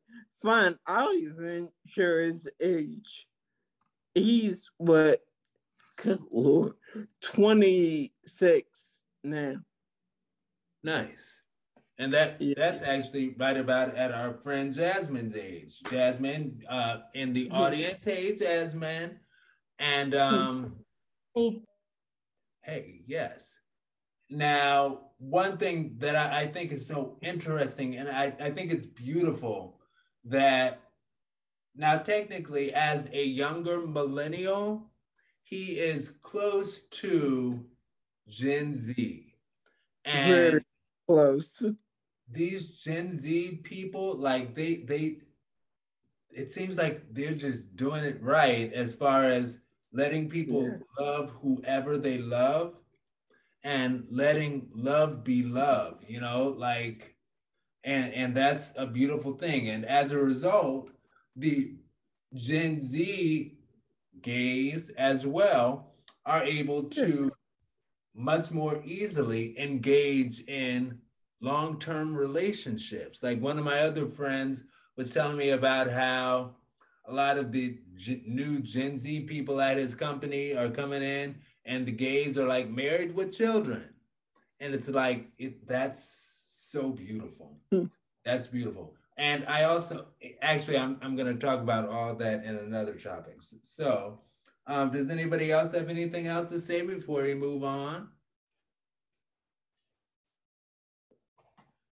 fine. 0.42 0.78
I'll 0.86 1.12
even 1.12 1.68
share 1.86 2.20
his 2.20 2.48
age. 2.62 3.26
He's 4.14 4.70
what, 4.78 5.18
good 5.96 6.20
Lord, 6.30 6.74
26 7.22 9.02
now. 9.24 9.56
Nice. 10.82 11.42
And 11.98 12.12
that 12.12 12.40
yeah. 12.40 12.54
that's 12.56 12.82
actually 12.82 13.36
right 13.38 13.56
about 13.56 13.94
at 13.94 14.10
our 14.10 14.34
friend 14.42 14.74
Jasmine's 14.74 15.36
age. 15.36 15.80
Jasmine, 15.90 16.62
uh, 16.68 16.98
in 17.14 17.32
the 17.32 17.50
audience, 17.50 18.04
hey 18.04 18.34
Jasmine. 18.34 19.20
And 19.78 20.14
um 20.14 20.76
hey. 21.34 21.62
hey, 22.62 23.00
yes. 23.06 23.58
Now, 24.34 25.10
one 25.18 25.56
thing 25.56 25.94
that 25.98 26.16
I, 26.16 26.42
I, 26.42 26.46
think 26.48 26.72
is 26.72 26.86
so 26.86 27.18
interesting, 27.22 27.96
and 27.96 28.08
I, 28.08 28.34
I 28.40 28.50
think 28.50 28.72
it's 28.72 28.86
beautiful 28.86 29.80
that 30.24 30.80
now, 31.76 31.98
technically, 31.98 32.72
as 32.72 33.08
a 33.12 33.24
younger 33.24 33.86
millennial, 33.86 34.90
he 35.42 35.78
is 35.78 36.14
close 36.22 36.82
to 36.82 37.64
Gen 38.28 38.74
Z. 38.74 39.34
And 40.04 40.32
Very 40.32 40.64
close. 41.06 41.64
These 42.30 42.82
Gen 42.82 43.12
Z 43.12 43.60
people, 43.64 44.16
like 44.16 44.54
they 44.54 44.76
they 44.76 45.18
it 46.30 46.50
seems 46.50 46.76
like 46.76 47.02
they're 47.12 47.34
just 47.34 47.76
doing 47.76 48.04
it 48.04 48.20
right 48.20 48.72
as 48.72 48.94
far 48.94 49.24
as 49.24 49.58
letting 49.92 50.28
people 50.28 50.64
yeah. 50.64 50.78
love 50.98 51.30
whoever 51.40 51.96
they 51.96 52.18
love 52.18 52.74
and 53.64 54.04
letting 54.10 54.68
love 54.74 55.24
be 55.24 55.42
love, 55.42 55.98
you 56.06 56.20
know, 56.20 56.54
like, 56.56 57.16
and 57.82 58.12
and 58.12 58.36
that's 58.36 58.72
a 58.76 58.86
beautiful 58.86 59.32
thing. 59.32 59.70
And 59.70 59.84
as 59.84 60.12
a 60.12 60.18
result, 60.18 60.90
the 61.34 61.74
Gen 62.34 62.80
Z 62.80 63.56
gays 64.20 64.90
as 64.90 65.26
well 65.26 65.94
are 66.26 66.44
able 66.44 66.82
hmm. 66.82 66.88
to 66.90 67.32
much 68.14 68.52
more 68.52 68.80
easily 68.84 69.58
engage 69.58 70.40
in 70.42 70.98
long-term 71.40 72.14
relationships. 72.14 73.22
Like 73.22 73.40
one 73.40 73.58
of 73.58 73.64
my 73.64 73.80
other 73.80 74.06
friends 74.06 74.62
was 74.96 75.12
telling 75.12 75.36
me 75.36 75.50
about 75.50 75.90
how 75.90 76.54
a 77.06 77.12
lot 77.12 77.38
of 77.38 77.50
the 77.50 77.78
G- 77.96 78.22
new 78.26 78.60
Gen 78.60 78.96
Z 78.96 79.22
people 79.22 79.60
at 79.60 79.76
his 79.76 79.94
company 79.94 80.56
are 80.56 80.70
coming 80.70 81.02
in, 81.02 81.36
and 81.64 81.86
the 81.86 81.92
gays 81.92 82.36
are 82.38 82.46
like 82.46 82.68
married 82.70 83.14
with 83.14 83.32
children, 83.32 83.88
and 84.60 84.74
it's 84.74 84.88
like 84.88 85.28
it. 85.38 85.66
That's 85.66 86.32
so 86.72 86.90
beautiful. 86.90 87.58
Hmm. 87.70 87.84
That's 88.24 88.48
beautiful. 88.48 88.94
And 89.16 89.46
I 89.46 89.64
also 89.64 90.06
actually 90.42 90.78
I'm 90.78 90.98
I'm 91.02 91.16
going 91.16 91.32
to 91.32 91.46
talk 91.46 91.60
about 91.60 91.88
all 91.88 92.14
that 92.16 92.44
in 92.44 92.56
another 92.56 92.94
topic. 92.94 93.36
So, 93.62 94.20
um, 94.66 94.90
does 94.90 95.10
anybody 95.10 95.52
else 95.52 95.72
have 95.74 95.88
anything 95.88 96.26
else 96.26 96.48
to 96.48 96.60
say 96.60 96.82
before 96.82 97.22
we 97.22 97.34
move 97.34 97.62
on? 97.62 98.08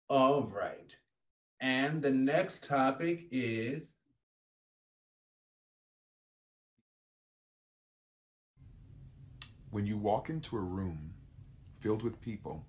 All 0.10 0.44
right. 0.44 0.96
And 1.62 2.02
the 2.02 2.12
next 2.12 2.66
topic 2.66 3.28
is 3.32 3.95
When 9.76 9.86
you 9.86 9.98
walk 9.98 10.30
into 10.30 10.56
a 10.56 10.62
room 10.62 11.16
filled 11.82 12.02
with 12.02 12.22
people, 12.22 12.66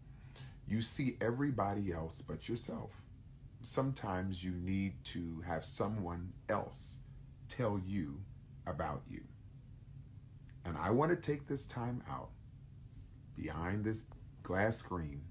you 0.66 0.82
see 0.82 1.16
everybody 1.20 1.92
else 1.92 2.20
but 2.20 2.48
yourself. 2.48 2.90
Sometimes 3.62 4.42
you 4.42 4.50
need 4.50 5.04
to 5.04 5.40
have 5.46 5.64
someone 5.64 6.32
else 6.48 6.98
tell 7.48 7.80
you 7.86 8.22
about 8.66 9.02
you. 9.08 9.22
And 10.64 10.76
I 10.76 10.90
want 10.90 11.12
to 11.12 11.16
take 11.16 11.46
this 11.46 11.68
time 11.68 12.02
out 12.10 12.30
behind 13.36 13.84
this 13.84 14.02
glass 14.42 14.78
screen 14.78 15.22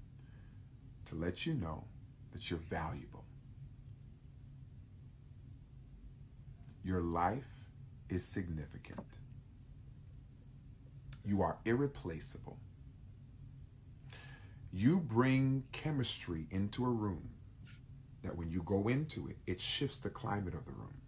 to 1.04 1.14
let 1.14 1.44
you 1.44 1.52
know 1.52 1.84
that 2.32 2.50
you're 2.50 2.58
valuable. 2.70 3.26
Your 6.82 7.02
life 7.02 7.68
is 8.08 8.24
significant. 8.24 9.15
You 11.26 11.42
are 11.42 11.58
irreplaceable. 11.64 12.56
You 14.72 15.00
bring 15.00 15.64
chemistry 15.72 16.46
into 16.50 16.84
a 16.84 16.90
room 16.90 17.30
that 18.22 18.36
when 18.36 18.50
you 18.50 18.62
go 18.62 18.86
into 18.86 19.26
it, 19.28 19.36
it 19.46 19.60
shifts 19.60 19.98
the 19.98 20.10
climate 20.10 20.54
of 20.54 20.64
the 20.66 20.72
room. 20.72 21.00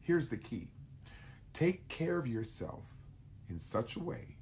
Here's 0.00 0.28
the 0.28 0.36
key 0.36 0.68
take 1.54 1.88
care 1.88 2.18
of 2.18 2.26
yourself 2.26 2.84
in 3.48 3.58
such 3.58 3.96
a 3.96 4.00
way 4.00 4.36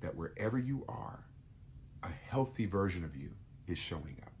that 0.00 0.14
wherever 0.14 0.58
you 0.58 0.84
are, 0.88 1.24
a 2.02 2.08
healthy 2.28 2.66
version 2.66 3.04
of 3.04 3.16
you 3.16 3.30
is 3.66 3.78
showing 3.78 4.18
up. 4.22 4.32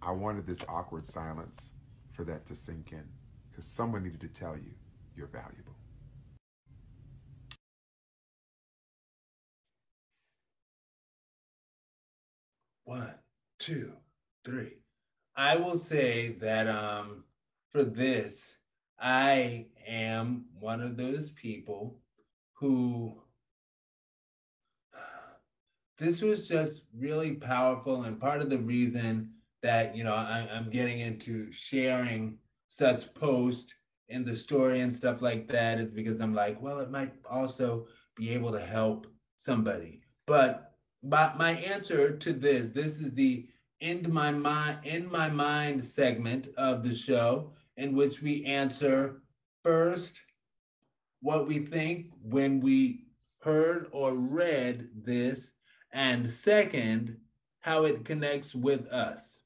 I 0.00 0.12
wanted 0.12 0.46
this 0.46 0.64
awkward 0.68 1.04
silence 1.04 1.72
for 2.12 2.24
that 2.24 2.46
to 2.46 2.54
sink 2.54 2.92
in 2.92 3.04
because 3.50 3.66
someone 3.66 4.04
needed 4.04 4.20
to 4.20 4.28
tell 4.28 4.56
you 4.56 4.72
you're 5.16 5.26
valuable. 5.26 5.75
One, 12.86 13.14
two, 13.58 13.94
three. 14.44 14.76
I 15.36 15.56
will 15.56 15.76
say 15.76 16.36
that 16.40 16.68
um, 16.68 17.24
for 17.72 17.82
this, 17.82 18.58
I 18.96 19.66
am 19.88 20.44
one 20.60 20.80
of 20.80 20.96
those 20.96 21.30
people 21.30 21.98
who 22.52 23.22
this 25.98 26.22
was 26.22 26.48
just 26.48 26.82
really 26.96 27.32
powerful 27.32 28.04
and 28.04 28.20
part 28.20 28.40
of 28.40 28.50
the 28.50 28.58
reason 28.58 29.32
that 29.64 29.96
you 29.96 30.04
know 30.04 30.14
I, 30.14 30.46
am 30.48 30.70
getting 30.70 31.00
into 31.00 31.50
sharing 31.50 32.38
such 32.68 33.12
post 33.14 33.74
in 34.08 34.24
the 34.24 34.36
story 34.36 34.78
and 34.78 34.94
stuff 34.94 35.20
like 35.22 35.48
that 35.48 35.80
is 35.80 35.90
because 35.90 36.20
i'm 36.20 36.34
like 36.34 36.60
well 36.62 36.78
it 36.78 36.90
might 36.90 37.12
also 37.28 37.86
be 38.14 38.30
able 38.30 38.52
to 38.52 38.60
help 38.60 39.06
somebody 39.36 40.02
but 40.26 40.65
my, 41.06 41.32
my 41.36 41.52
answer 41.52 42.16
to 42.16 42.32
this 42.32 42.70
this 42.70 43.00
is 43.00 43.12
the 43.12 43.46
in 43.80 44.06
my 44.12 44.30
mind 44.30 44.78
in 44.84 45.10
my 45.10 45.28
mind 45.28 45.82
segment 45.82 46.48
of 46.56 46.82
the 46.82 46.94
show 46.94 47.52
in 47.76 47.94
which 47.94 48.22
we 48.22 48.44
answer 48.44 49.22
first 49.62 50.20
what 51.20 51.46
we 51.46 51.58
think 51.58 52.06
when 52.22 52.60
we 52.60 53.04
heard 53.40 53.88
or 53.92 54.14
read 54.14 54.88
this 54.94 55.52
and 55.92 56.28
second 56.28 57.16
how 57.60 57.84
it 57.84 58.04
connects 58.04 58.54
with 58.54 58.86
us. 58.88 59.40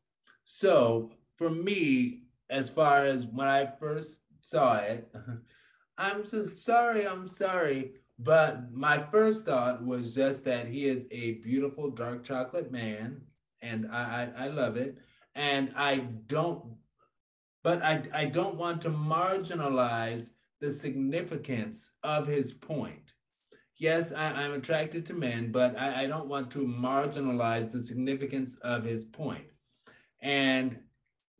So 0.45 1.13
for 1.37 1.49
me 1.49 2.25
as 2.51 2.69
far 2.69 3.07
as 3.07 3.25
when 3.25 3.49
i 3.49 3.65
first 3.65 4.21
saw 4.41 4.77
it 4.77 5.11
i'm 5.99 6.27
so 6.27 6.49
sorry 6.55 7.07
i'm 7.07 7.27
sorry 7.27 7.93
but 8.23 8.71
my 8.73 9.03
first 9.11 9.47
thought 9.47 9.85
was 9.85 10.15
just 10.15 10.45
that 10.45 10.67
he 10.67 10.85
is 10.87 11.07
a 11.11 11.35
beautiful 11.35 11.91
dark 11.91 12.23
chocolate 12.23 12.71
man, 12.71 13.23
and 13.63 13.91
I, 13.91 14.31
I, 14.37 14.45
I 14.45 14.49
love 14.49 14.77
it. 14.77 14.99
And 15.35 15.73
I 15.75 15.97
don't, 16.27 16.63
but 17.63 17.83
I, 17.83 18.03
I 18.13 18.25
don't 18.27 18.57
want 18.57 18.83
to 18.83 18.91
marginalize 18.91 20.31
the 20.61 20.71
significance 20.71 21.91
of 22.03 22.27
his 22.27 22.53
point. 22.53 23.15
Yes, 23.79 24.13
I, 24.13 24.43
am 24.43 24.53
attracted 24.53 25.07
to 25.07 25.15
men, 25.15 25.51
but 25.51 25.79
I, 25.79 26.03
I 26.03 26.07
don't 26.07 26.29
want 26.29 26.51
to 26.51 26.59
marginalize 26.59 27.73
the 27.73 27.83
significance 27.83 28.55
of 28.57 28.85
his 28.85 29.07
point. 29.07 29.47
And 30.21 30.79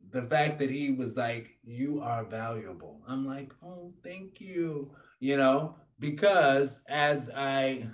the 0.09 0.23
fact 0.23 0.57
that 0.57 0.71
he 0.71 0.91
was 0.91 1.15
like, 1.15 1.51
You 1.63 2.01
are 2.01 2.25
valuable. 2.25 3.01
I'm 3.07 3.23
like, 3.27 3.53
Oh, 3.63 3.93
thank 4.03 4.41
you. 4.41 4.95
You 5.19 5.37
know, 5.37 5.75
because 6.01 6.81
as 6.89 7.29
I, 7.29 7.87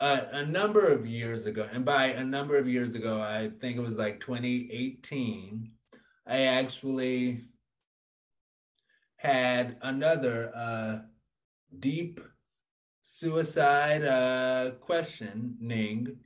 a, 0.00 0.26
a 0.32 0.46
number 0.46 0.86
of 0.86 1.06
years 1.06 1.46
ago, 1.46 1.66
and 1.72 1.84
by 1.84 2.08
a 2.08 2.22
number 2.22 2.56
of 2.56 2.68
years 2.68 2.94
ago, 2.94 3.20
I 3.20 3.50
think 3.58 3.78
it 3.78 3.80
was 3.80 3.96
like 3.96 4.20
2018, 4.20 5.70
I 6.26 6.42
actually 6.42 7.44
had 9.16 9.78
another 9.80 10.52
uh, 10.54 10.98
deep 11.78 12.20
suicide 13.00 14.04
uh, 14.04 14.72
questioning, 14.72 16.18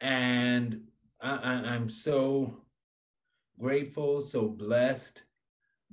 and 0.00 0.80
I, 1.20 1.36
I, 1.36 1.52
I'm 1.74 1.90
so 1.90 2.62
grateful, 3.60 4.22
so 4.22 4.48
blessed 4.48 5.24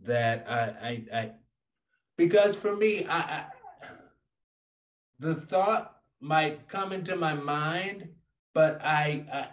that 0.04 0.46
I, 0.48 0.62
I, 0.62 1.20
I 1.20 1.32
because 2.18 2.56
for 2.56 2.76
me, 2.76 3.06
I, 3.06 3.18
I 3.18 3.46
the 5.22 5.36
thought 5.36 5.98
might 6.20 6.68
come 6.68 6.92
into 6.92 7.16
my 7.16 7.36
mind, 7.36 8.10
but 8.54 8.82
I, 8.84 9.26
I 9.32 9.48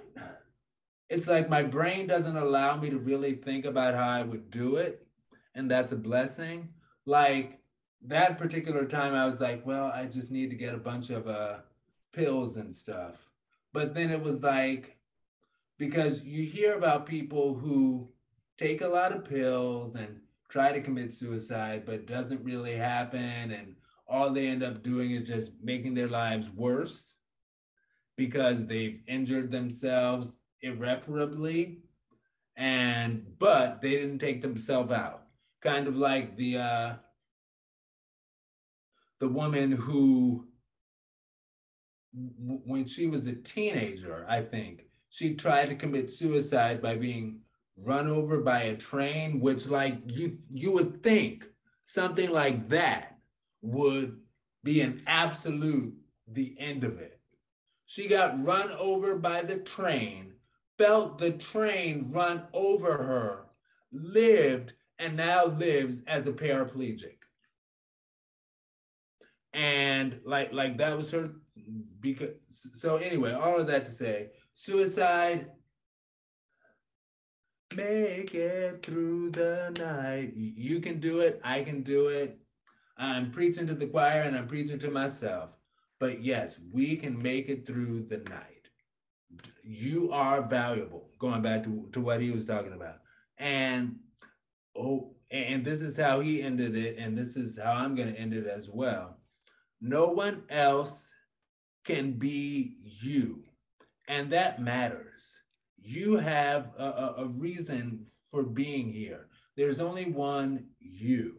it's 1.10 1.28
like 1.28 1.48
my 1.48 1.62
brain 1.62 2.06
doesn't 2.06 2.36
allow 2.36 2.76
me 2.76 2.90
to 2.90 2.98
really 2.98 3.34
think 3.34 3.64
about 3.64 3.94
how 3.94 4.08
I 4.08 4.22
would 4.22 4.50
do 4.50 4.76
it. 4.76 5.06
And 5.54 5.70
that's 5.70 5.92
a 5.92 5.96
blessing. 5.96 6.70
Like 7.06 7.60
that 8.06 8.38
particular 8.38 8.84
time, 8.84 9.14
I 9.14 9.26
was 9.26 9.40
like, 9.40 9.64
well, 9.66 9.86
I 9.86 10.06
just 10.06 10.30
need 10.30 10.50
to 10.50 10.56
get 10.56 10.74
a 10.74 10.78
bunch 10.78 11.10
of 11.10 11.28
uh, 11.28 11.58
pills 12.12 12.56
and 12.56 12.74
stuff. 12.74 13.16
But 13.72 13.94
then 13.94 14.10
it 14.10 14.22
was 14.22 14.42
like, 14.42 14.96
because 15.78 16.22
you 16.22 16.44
hear 16.44 16.74
about 16.74 17.06
people 17.06 17.54
who 17.54 18.08
take 18.56 18.80
a 18.80 18.88
lot 18.88 19.12
of 19.12 19.24
pills 19.24 19.94
and 19.94 20.20
try 20.48 20.72
to 20.72 20.80
commit 20.80 21.12
suicide, 21.12 21.84
but 21.84 22.06
doesn't 22.06 22.44
really 22.44 22.74
happen. 22.74 23.50
And 23.50 23.76
all 24.08 24.30
they 24.30 24.48
end 24.48 24.62
up 24.62 24.82
doing 24.82 25.10
is 25.10 25.26
just 25.28 25.52
making 25.62 25.94
their 25.94 26.08
lives 26.08 26.50
worse 26.50 27.14
because 28.16 28.66
they've 28.66 29.00
injured 29.06 29.50
themselves 29.50 30.38
irreparably. 30.62 31.80
And 32.56 33.24
but 33.38 33.80
they 33.80 33.90
didn't 33.90 34.18
take 34.18 34.42
themselves 34.42 34.90
out. 34.90 35.24
Kind 35.62 35.86
of 35.86 35.96
like 35.96 36.36
the 36.36 36.58
uh 36.58 36.94
the 39.20 39.28
woman 39.28 39.72
who 39.72 40.46
w- 42.14 42.62
when 42.64 42.86
she 42.86 43.06
was 43.06 43.26
a 43.26 43.34
teenager 43.34 44.24
i 44.28 44.40
think 44.40 44.86
she 45.10 45.34
tried 45.34 45.68
to 45.68 45.74
commit 45.74 46.10
suicide 46.10 46.80
by 46.80 46.94
being 46.94 47.40
run 47.84 48.08
over 48.08 48.40
by 48.40 48.62
a 48.62 48.76
train 48.76 49.40
which 49.40 49.68
like 49.68 49.98
you 50.06 50.38
you 50.52 50.72
would 50.72 51.02
think 51.02 51.46
something 51.84 52.30
like 52.30 52.68
that 52.68 53.17
would 53.72 54.18
be 54.64 54.80
an 54.80 55.02
absolute 55.06 55.94
the 56.26 56.56
end 56.58 56.84
of 56.84 56.98
it. 56.98 57.20
She 57.86 58.08
got 58.08 58.44
run 58.44 58.70
over 58.78 59.18
by 59.18 59.42
the 59.42 59.60
train, 59.60 60.34
felt 60.76 61.18
the 61.18 61.32
train 61.32 62.10
run 62.10 62.44
over 62.52 62.92
her, 62.92 63.46
lived, 63.92 64.74
and 64.98 65.16
now 65.16 65.46
lives 65.46 66.02
as 66.06 66.26
a 66.26 66.32
paraplegic. 66.32 67.16
And 69.54 70.20
like 70.24 70.52
like 70.52 70.76
that 70.78 70.96
was 70.96 71.10
her 71.12 71.28
because 72.00 72.34
so 72.74 72.96
anyway, 72.96 73.32
all 73.32 73.58
of 73.58 73.66
that 73.68 73.84
to 73.86 73.90
say, 73.90 74.28
suicide 74.52 75.46
make 77.74 78.34
it 78.34 78.84
through 78.84 79.30
the 79.30 79.74
night. 79.78 80.32
You 80.36 80.80
can 80.80 81.00
do 81.00 81.20
it. 81.20 81.40
I 81.44 81.62
can 81.62 81.82
do 81.82 82.08
it. 82.08 82.38
I'm 82.98 83.30
preaching 83.30 83.66
to 83.68 83.74
the 83.74 83.86
choir 83.86 84.22
and 84.22 84.36
I'm 84.36 84.48
preaching 84.48 84.78
to 84.80 84.90
myself. 84.90 85.50
But 86.00 86.22
yes, 86.22 86.58
we 86.72 86.96
can 86.96 87.20
make 87.20 87.48
it 87.48 87.66
through 87.66 88.06
the 88.08 88.18
night. 88.18 88.68
You 89.62 90.10
are 90.12 90.42
valuable, 90.42 91.10
going 91.18 91.42
back 91.42 91.62
to, 91.64 91.88
to 91.92 92.00
what 92.00 92.20
he 92.20 92.30
was 92.30 92.46
talking 92.46 92.72
about. 92.72 92.96
And 93.38 93.96
oh, 94.76 95.14
and 95.30 95.64
this 95.64 95.82
is 95.82 95.96
how 95.96 96.20
he 96.20 96.42
ended 96.42 96.74
it, 96.76 96.96
and 96.98 97.16
this 97.16 97.36
is 97.36 97.58
how 97.62 97.72
I'm 97.72 97.94
going 97.94 98.12
to 98.12 98.18
end 98.18 98.32
it 98.32 98.46
as 98.46 98.70
well. 98.70 99.18
No 99.80 100.06
one 100.06 100.44
else 100.48 101.12
can 101.84 102.12
be 102.12 102.76
you, 102.82 103.44
and 104.08 104.30
that 104.30 104.62
matters. 104.62 105.40
You 105.76 106.16
have 106.16 106.72
a, 106.78 106.84
a, 106.84 107.14
a 107.18 107.26
reason 107.26 108.06
for 108.30 108.42
being 108.42 108.92
here. 108.92 109.28
There's 109.56 109.80
only 109.80 110.06
one 110.06 110.66
you. 110.80 111.36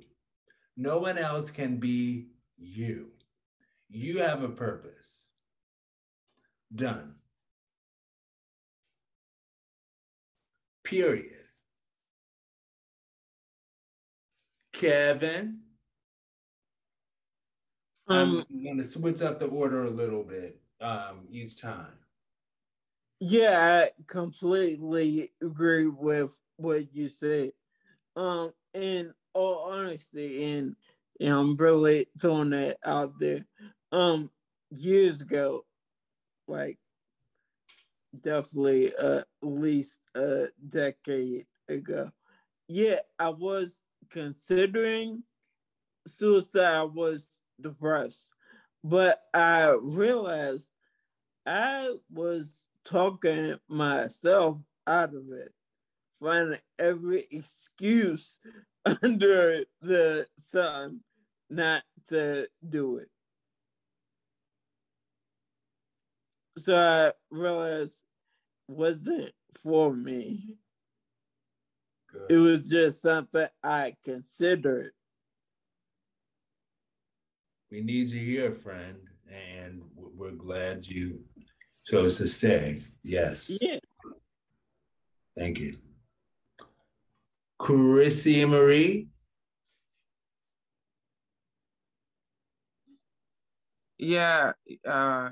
No 0.82 0.98
one 0.98 1.18
else 1.18 1.52
can 1.52 1.76
be 1.76 2.28
you. 2.58 3.08
You 3.90 4.20
have 4.20 4.44
a 4.44 4.48
purpose. 4.48 5.26
Done. 6.74 7.16
Period. 10.86 11.36
Kevin. 14.72 15.60
Um, 18.08 18.46
I'm 18.50 18.64
going 18.64 18.78
to 18.78 18.84
switch 18.86 19.22
up 19.22 19.38
the 19.38 19.48
order 19.48 19.84
a 19.84 19.90
little 19.90 20.24
bit 20.24 20.62
um, 20.80 21.28
each 21.30 21.60
time. 21.60 21.92
Yeah, 23.20 23.84
I 23.84 24.02
completely 24.08 25.34
agree 25.44 25.88
with 25.88 26.32
what 26.56 26.86
you 26.94 27.10
said. 27.10 27.52
Um, 28.16 28.54
in 28.74 29.14
all 29.40 29.72
honesty, 29.72 30.52
and, 30.54 30.76
and 31.20 31.34
I'm 31.34 31.56
really 31.56 32.08
throwing 32.20 32.50
that 32.52 32.78
out 32.86 33.18
there. 33.20 33.46
Um, 33.92 34.30
years 34.72 35.22
ago, 35.22 35.66
like 36.48 36.78
definitely 38.22 38.92
uh, 39.02 39.20
at 39.20 39.26
least 39.42 40.02
a 40.16 40.48
decade 40.68 41.46
ago. 41.70 42.12
Yeah, 42.68 43.00
I 43.18 43.30
was 43.30 43.82
considering 44.10 45.24
suicide. 46.08 46.76
I 46.76 46.84
was 46.84 47.42
depressed, 47.62 48.32
but 48.84 49.22
I 49.34 49.76
realized 49.82 50.70
I 51.46 51.90
was 52.12 52.66
talking 52.84 53.56
myself 53.68 54.60
out 54.88 55.14
of 55.14 55.32
it, 55.32 55.52
finding 56.22 56.60
every 56.78 57.26
excuse 57.32 58.40
under 59.04 59.64
the 59.82 60.28
sun 60.38 61.02
not 61.50 61.84
to 62.08 62.48
do 62.68 62.98
it. 62.98 63.10
So 66.58 66.76
I 66.76 67.12
realized 67.36 68.04
wasn't 68.68 69.32
for 69.62 69.94
me. 69.94 70.58
Good. 72.12 72.26
It 72.30 72.38
was 72.38 72.70
just 72.70 73.02
something 73.02 73.48
I 73.64 73.96
considered. 74.04 74.92
We 77.72 77.82
need 77.82 78.10
you 78.10 78.20
here, 78.20 78.52
friend, 78.52 78.98
and 79.32 79.84
we're 79.96 80.32
glad 80.32 80.88
you 80.88 81.24
chose 81.86 82.18
to 82.18 82.28
stay. 82.28 82.82
Yes. 83.04 83.58
Yeah. 83.62 83.78
Thank 85.38 85.60
you. 85.60 85.78
Chrissy 87.60 88.46
Marie. 88.46 89.10
Yeah, 93.98 94.54
uh, 94.88 95.32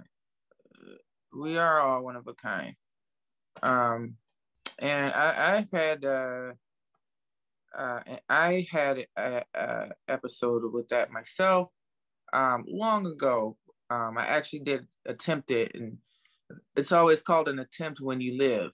we 1.33 1.57
are 1.57 1.79
all 1.79 2.03
one 2.03 2.17
of 2.17 2.27
a 2.27 2.33
kind. 2.33 2.75
Um, 3.63 4.15
and 4.77 5.13
I, 5.13 5.55
I've 5.55 5.71
had 5.71 6.03
uh, 6.03 6.51
uh, 7.75 7.99
I 8.27 8.67
had 8.69 9.05
a, 9.17 9.43
a, 9.53 9.89
episode 10.09 10.63
with 10.73 10.89
that 10.89 11.11
myself 11.11 11.69
um, 12.33 12.65
long 12.67 13.05
ago. 13.05 13.55
Um, 13.89 14.17
I 14.17 14.27
actually 14.27 14.59
did 14.59 14.85
attempt 15.05 15.49
it, 15.49 15.73
and 15.75 15.97
it's 16.75 16.91
always 16.91 17.21
called 17.21 17.47
an 17.47 17.59
attempt 17.59 18.01
when 18.01 18.19
you 18.19 18.37
live. 18.37 18.73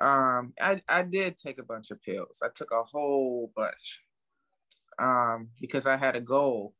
Um, 0.00 0.54
I, 0.60 0.82
I 0.88 1.02
did 1.02 1.36
take 1.36 1.58
a 1.58 1.64
bunch 1.64 1.90
of 1.90 2.02
pills. 2.02 2.38
I 2.42 2.48
took 2.54 2.70
a 2.72 2.82
whole 2.82 3.52
bunch 3.54 4.02
um, 4.98 5.48
because 5.60 5.86
I 5.86 5.96
had 5.96 6.16
a 6.16 6.20
goal. 6.20 6.74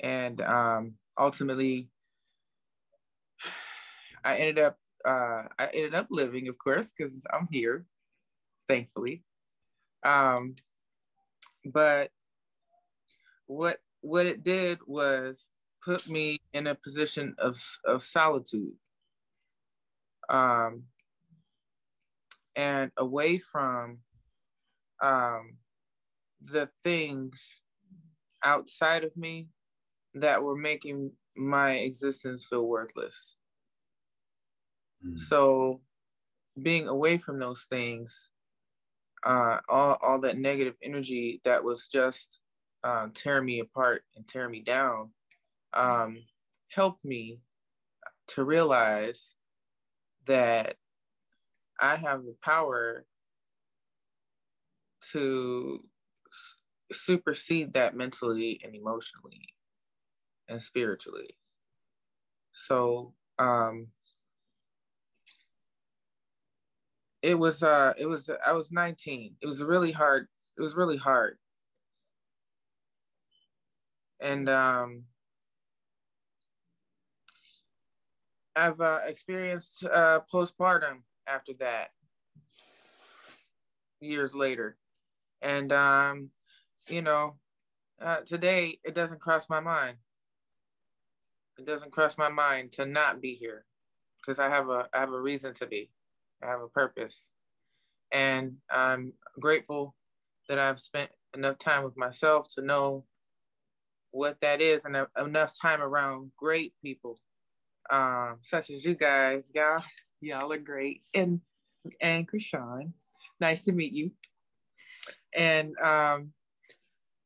And 0.00 0.40
um, 0.40 0.94
ultimately, 1.18 1.88
I 4.24 4.36
ended 4.36 4.58
up 4.58 4.78
uh, 5.04 5.44
I 5.58 5.68
ended 5.72 5.94
up 5.94 6.08
living, 6.10 6.48
of 6.48 6.58
course, 6.58 6.92
because 6.92 7.24
I'm 7.32 7.48
here, 7.50 7.86
thankfully. 8.66 9.22
Um, 10.04 10.56
but 11.64 12.10
what 13.46 13.78
what 14.00 14.26
it 14.26 14.44
did 14.44 14.78
was 14.86 15.50
put 15.84 16.08
me 16.08 16.40
in 16.52 16.66
a 16.66 16.74
position 16.74 17.34
of 17.38 17.60
of 17.84 18.02
solitude. 18.02 18.74
Um, 20.28 20.84
and 22.58 22.90
away 22.96 23.38
from 23.38 23.98
um, 25.00 25.58
the 26.42 26.68
things 26.82 27.62
outside 28.44 29.04
of 29.04 29.16
me 29.16 29.46
that 30.14 30.42
were 30.42 30.56
making 30.56 31.12
my 31.36 31.74
existence 31.74 32.44
feel 32.44 32.66
worthless. 32.66 33.36
Mm. 35.06 35.16
So, 35.16 35.80
being 36.60 36.88
away 36.88 37.18
from 37.18 37.38
those 37.38 37.64
things, 37.70 38.28
uh, 39.24 39.58
all, 39.68 39.96
all 40.02 40.18
that 40.22 40.36
negative 40.36 40.74
energy 40.82 41.40
that 41.44 41.62
was 41.62 41.86
just 41.86 42.40
uh, 42.82 43.06
tearing 43.14 43.46
me 43.46 43.60
apart 43.60 44.02
and 44.16 44.26
tearing 44.26 44.50
me 44.50 44.62
down, 44.62 45.10
um, 45.74 46.24
helped 46.72 47.04
me 47.04 47.38
to 48.28 48.42
realize 48.42 49.36
that 50.26 50.74
I 51.80 51.96
have 51.96 52.24
the 52.24 52.34
power 52.42 53.04
to 55.12 55.84
supersede 56.92 57.74
that 57.74 57.96
mentally 57.96 58.60
and 58.64 58.74
emotionally 58.74 59.54
and 60.48 60.60
spiritually. 60.62 61.36
So 62.52 63.14
um 63.38 63.88
it 67.22 67.34
was 67.38 67.62
uh 67.62 67.92
it 67.98 68.06
was 68.06 68.30
I 68.44 68.52
was 68.52 68.72
19. 68.72 69.36
It 69.40 69.46
was 69.46 69.62
really 69.62 69.92
hard. 69.92 70.28
It 70.56 70.62
was 70.62 70.74
really 70.74 70.96
hard. 70.96 71.38
And 74.20 74.48
um 74.48 75.04
I've 78.56 78.80
uh, 78.80 79.00
experienced 79.06 79.84
uh, 79.84 80.20
postpartum 80.32 81.02
after 81.28 81.52
that 81.60 81.90
years 84.00 84.34
later. 84.34 84.76
And 85.42 85.72
um 85.72 86.30
you 86.88 87.02
know 87.02 87.36
uh, 88.00 88.20
today 88.24 88.78
it 88.84 88.94
doesn't 88.94 89.20
cross 89.20 89.48
my 89.48 89.60
mind. 89.60 89.96
It 91.58 91.66
doesn't 91.66 91.90
cross 91.90 92.16
my 92.16 92.28
mind 92.28 92.72
to 92.72 92.86
not 92.86 93.20
be 93.20 93.34
here 93.34 93.64
because 94.20 94.38
i 94.38 94.48
have 94.48 94.68
a 94.68 94.88
i 94.92 95.00
have 95.00 95.12
a 95.12 95.20
reason 95.20 95.54
to 95.54 95.66
be. 95.66 95.90
I 96.42 96.46
have 96.46 96.60
a 96.62 96.68
purpose. 96.68 97.30
And 98.12 98.56
i'm 98.70 99.12
grateful 99.38 99.94
that 100.48 100.58
i've 100.58 100.80
spent 100.80 101.10
enough 101.34 101.58
time 101.58 101.84
with 101.84 101.96
myself 101.96 102.48
to 102.54 102.62
know 102.62 103.04
what 104.10 104.40
that 104.40 104.60
is 104.60 104.84
and 104.84 104.96
enough 105.18 105.54
time 105.60 105.82
around 105.82 106.30
great 106.36 106.72
people 106.82 107.18
um, 107.90 108.38
such 108.42 108.70
as 108.70 108.84
you 108.84 108.94
guys 108.94 109.52
y'all 109.54 109.82
y'all 110.20 110.52
are 110.52 110.58
great 110.58 111.02
and 111.14 111.40
and 112.00 112.28
Krishan. 112.28 112.92
Nice 113.40 113.64
to 113.64 113.72
meet 113.72 113.92
you. 113.92 114.10
And 115.34 115.76
um, 115.78 116.32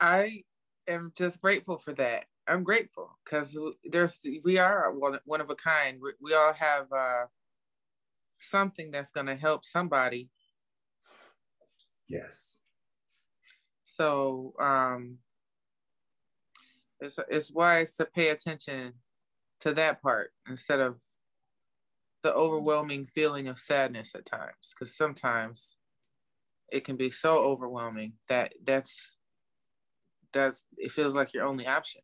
I 0.01 0.43
am 0.87 1.13
just 1.17 1.41
grateful 1.41 1.79
for 1.79 1.93
that. 1.95 2.27
I'm 2.47 2.65
grateful 2.65 3.19
because 3.25 3.57
there's 3.85 4.21
we 4.45 4.59
are 4.59 4.93
one, 4.93 5.19
one 5.25 5.41
of 5.41 5.51
a 5.51 5.55
kind. 5.55 5.99
We, 6.03 6.13
we 6.21 6.35
all 6.35 6.53
have 6.53 6.93
uh, 6.93 7.27
something 8.39 8.91
that's 8.91 9.13
going 9.13 9.27
to 9.27 9.37
help 9.37 9.65
somebody. 9.65 10.29
Yes. 12.09 12.59
So 13.83 14.55
um, 14.61 15.19
it's 17.01 17.19
it's 17.29 17.53
wise 17.53 17.95
to 17.95 18.05
pay 18.05 18.31
attention 18.31 18.95
to 19.61 19.73
that 19.75 20.03
part 20.03 20.33
instead 20.49 20.81
of 20.81 21.01
the 22.23 22.33
overwhelming 22.33 23.05
feeling 23.05 23.49
of 23.49 23.59
sadness 23.59 24.15
at 24.15 24.25
times 24.25 24.73
because 24.73 24.95
sometimes 24.97 25.77
it 26.71 26.85
can 26.85 26.97
be 26.97 27.11
so 27.11 27.39
overwhelming 27.39 28.15
that 28.29 28.55
that's 28.65 29.17
that's 30.33 30.65
it 30.79 30.91
feels 30.91 31.15
like 31.15 31.35
your 31.35 31.45
only 31.45 31.67
option. 31.67 32.01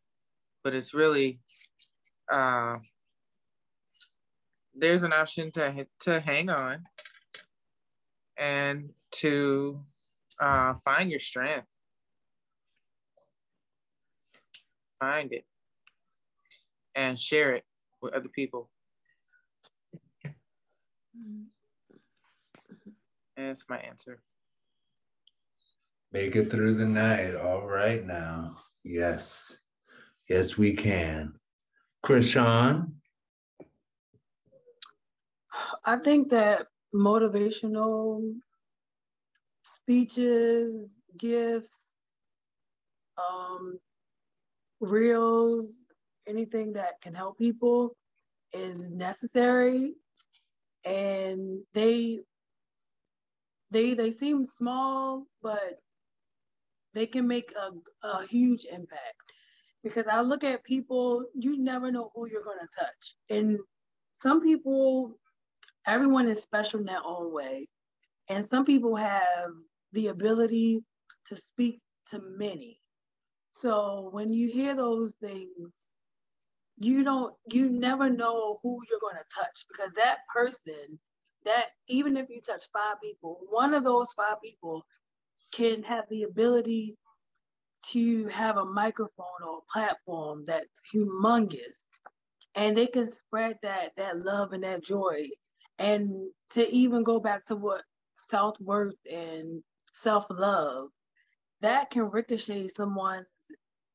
But 0.63 0.75
it's 0.75 0.93
really 0.93 1.39
uh, 2.31 2.77
there's 4.75 5.03
an 5.03 5.13
option 5.13 5.51
to 5.53 5.87
to 6.01 6.19
hang 6.19 6.49
on 6.49 6.83
and 8.37 8.91
to 9.11 9.83
uh, 10.39 10.75
find 10.75 11.09
your 11.09 11.19
strength. 11.19 11.75
Find 14.99 15.31
it 15.31 15.45
and 16.93 17.17
share 17.17 17.53
it 17.53 17.63
with 18.01 18.13
other 18.13 18.27
people 18.27 18.69
that's 23.37 23.65
my 23.69 23.77
answer 23.77 24.21
Make 26.11 26.35
it 26.35 26.49
through 26.49 26.73
the 26.73 26.87
night. 26.87 27.35
All 27.35 27.67
right 27.67 28.03
now. 28.03 28.57
Yes. 28.83 29.59
Yes, 30.27 30.57
we 30.57 30.73
can. 30.73 31.35
Krishan? 32.03 32.93
I 35.85 35.97
think 35.97 36.29
that 36.29 36.67
motivational 36.95 38.35
speeches, 39.63 40.99
gifts, 41.17 41.97
um, 43.17 43.79
reels, 44.79 45.83
anything 46.27 46.73
that 46.73 47.01
can 47.01 47.13
help 47.13 47.37
people 47.37 47.95
is 48.51 48.89
necessary. 48.89 49.93
And 50.85 51.61
they 51.73 52.19
they 53.71 53.93
they 53.93 54.11
seem 54.11 54.45
small, 54.45 55.25
but 55.41 55.79
they 56.93 57.05
can 57.05 57.27
make 57.27 57.51
a, 57.55 58.07
a 58.07 58.25
huge 58.27 58.65
impact. 58.65 59.15
Because 59.83 60.07
I 60.07 60.21
look 60.21 60.43
at 60.43 60.63
people, 60.63 61.25
you 61.33 61.57
never 61.57 61.91
know 61.91 62.11
who 62.13 62.27
you're 62.29 62.43
going 62.43 62.59
to 62.59 62.67
touch. 62.79 63.15
And 63.29 63.59
some 64.11 64.41
people, 64.41 65.13
everyone 65.85 66.27
is 66.27 66.41
special 66.41 66.81
in 66.81 66.85
their 66.85 66.99
own 67.05 67.33
way. 67.33 67.67
And 68.27 68.45
some 68.45 68.65
people 68.65 68.95
have 68.95 69.51
the 69.93 70.07
ability 70.07 70.83
to 71.27 71.35
speak 71.35 71.79
to 72.09 72.21
many. 72.37 72.77
So 73.51 74.09
when 74.11 74.33
you 74.33 74.49
hear 74.49 74.75
those 74.75 75.15
things, 75.21 75.73
you 76.79 77.03
don't, 77.03 77.33
you 77.51 77.69
never 77.69 78.09
know 78.09 78.59
who 78.63 78.81
you're 78.89 78.99
going 78.99 79.15
to 79.15 79.35
touch 79.35 79.65
because 79.67 79.91
that 79.95 80.19
person, 80.33 80.99
that 81.45 81.67
even 81.87 82.17
if 82.17 82.29
you 82.29 82.41
touch 82.41 82.65
five 82.73 83.01
people, 83.01 83.41
one 83.49 83.73
of 83.73 83.83
those 83.83 84.13
five 84.13 84.41
people 84.43 84.85
can 85.53 85.83
have 85.83 86.05
the 86.09 86.23
ability 86.23 86.97
to 87.87 88.27
have 88.27 88.57
a 88.57 88.65
microphone 88.65 89.43
or 89.47 89.59
a 89.59 89.71
platform 89.73 90.43
that's 90.45 90.81
humongous 90.93 91.85
and 92.55 92.77
they 92.77 92.87
can 92.87 93.11
spread 93.15 93.57
that 93.63 93.91
that 93.97 94.19
love 94.19 94.53
and 94.53 94.63
that 94.63 94.83
joy. 94.83 95.25
And 95.77 96.29
to 96.51 96.69
even 96.73 97.03
go 97.03 97.19
back 97.21 97.45
to 97.45 97.55
what 97.55 97.83
self-worth 98.27 98.95
and 99.09 99.63
self-love 99.93 100.89
that 101.61 101.89
can 101.89 102.03
ricochet 102.03 102.67
someone's 102.67 103.25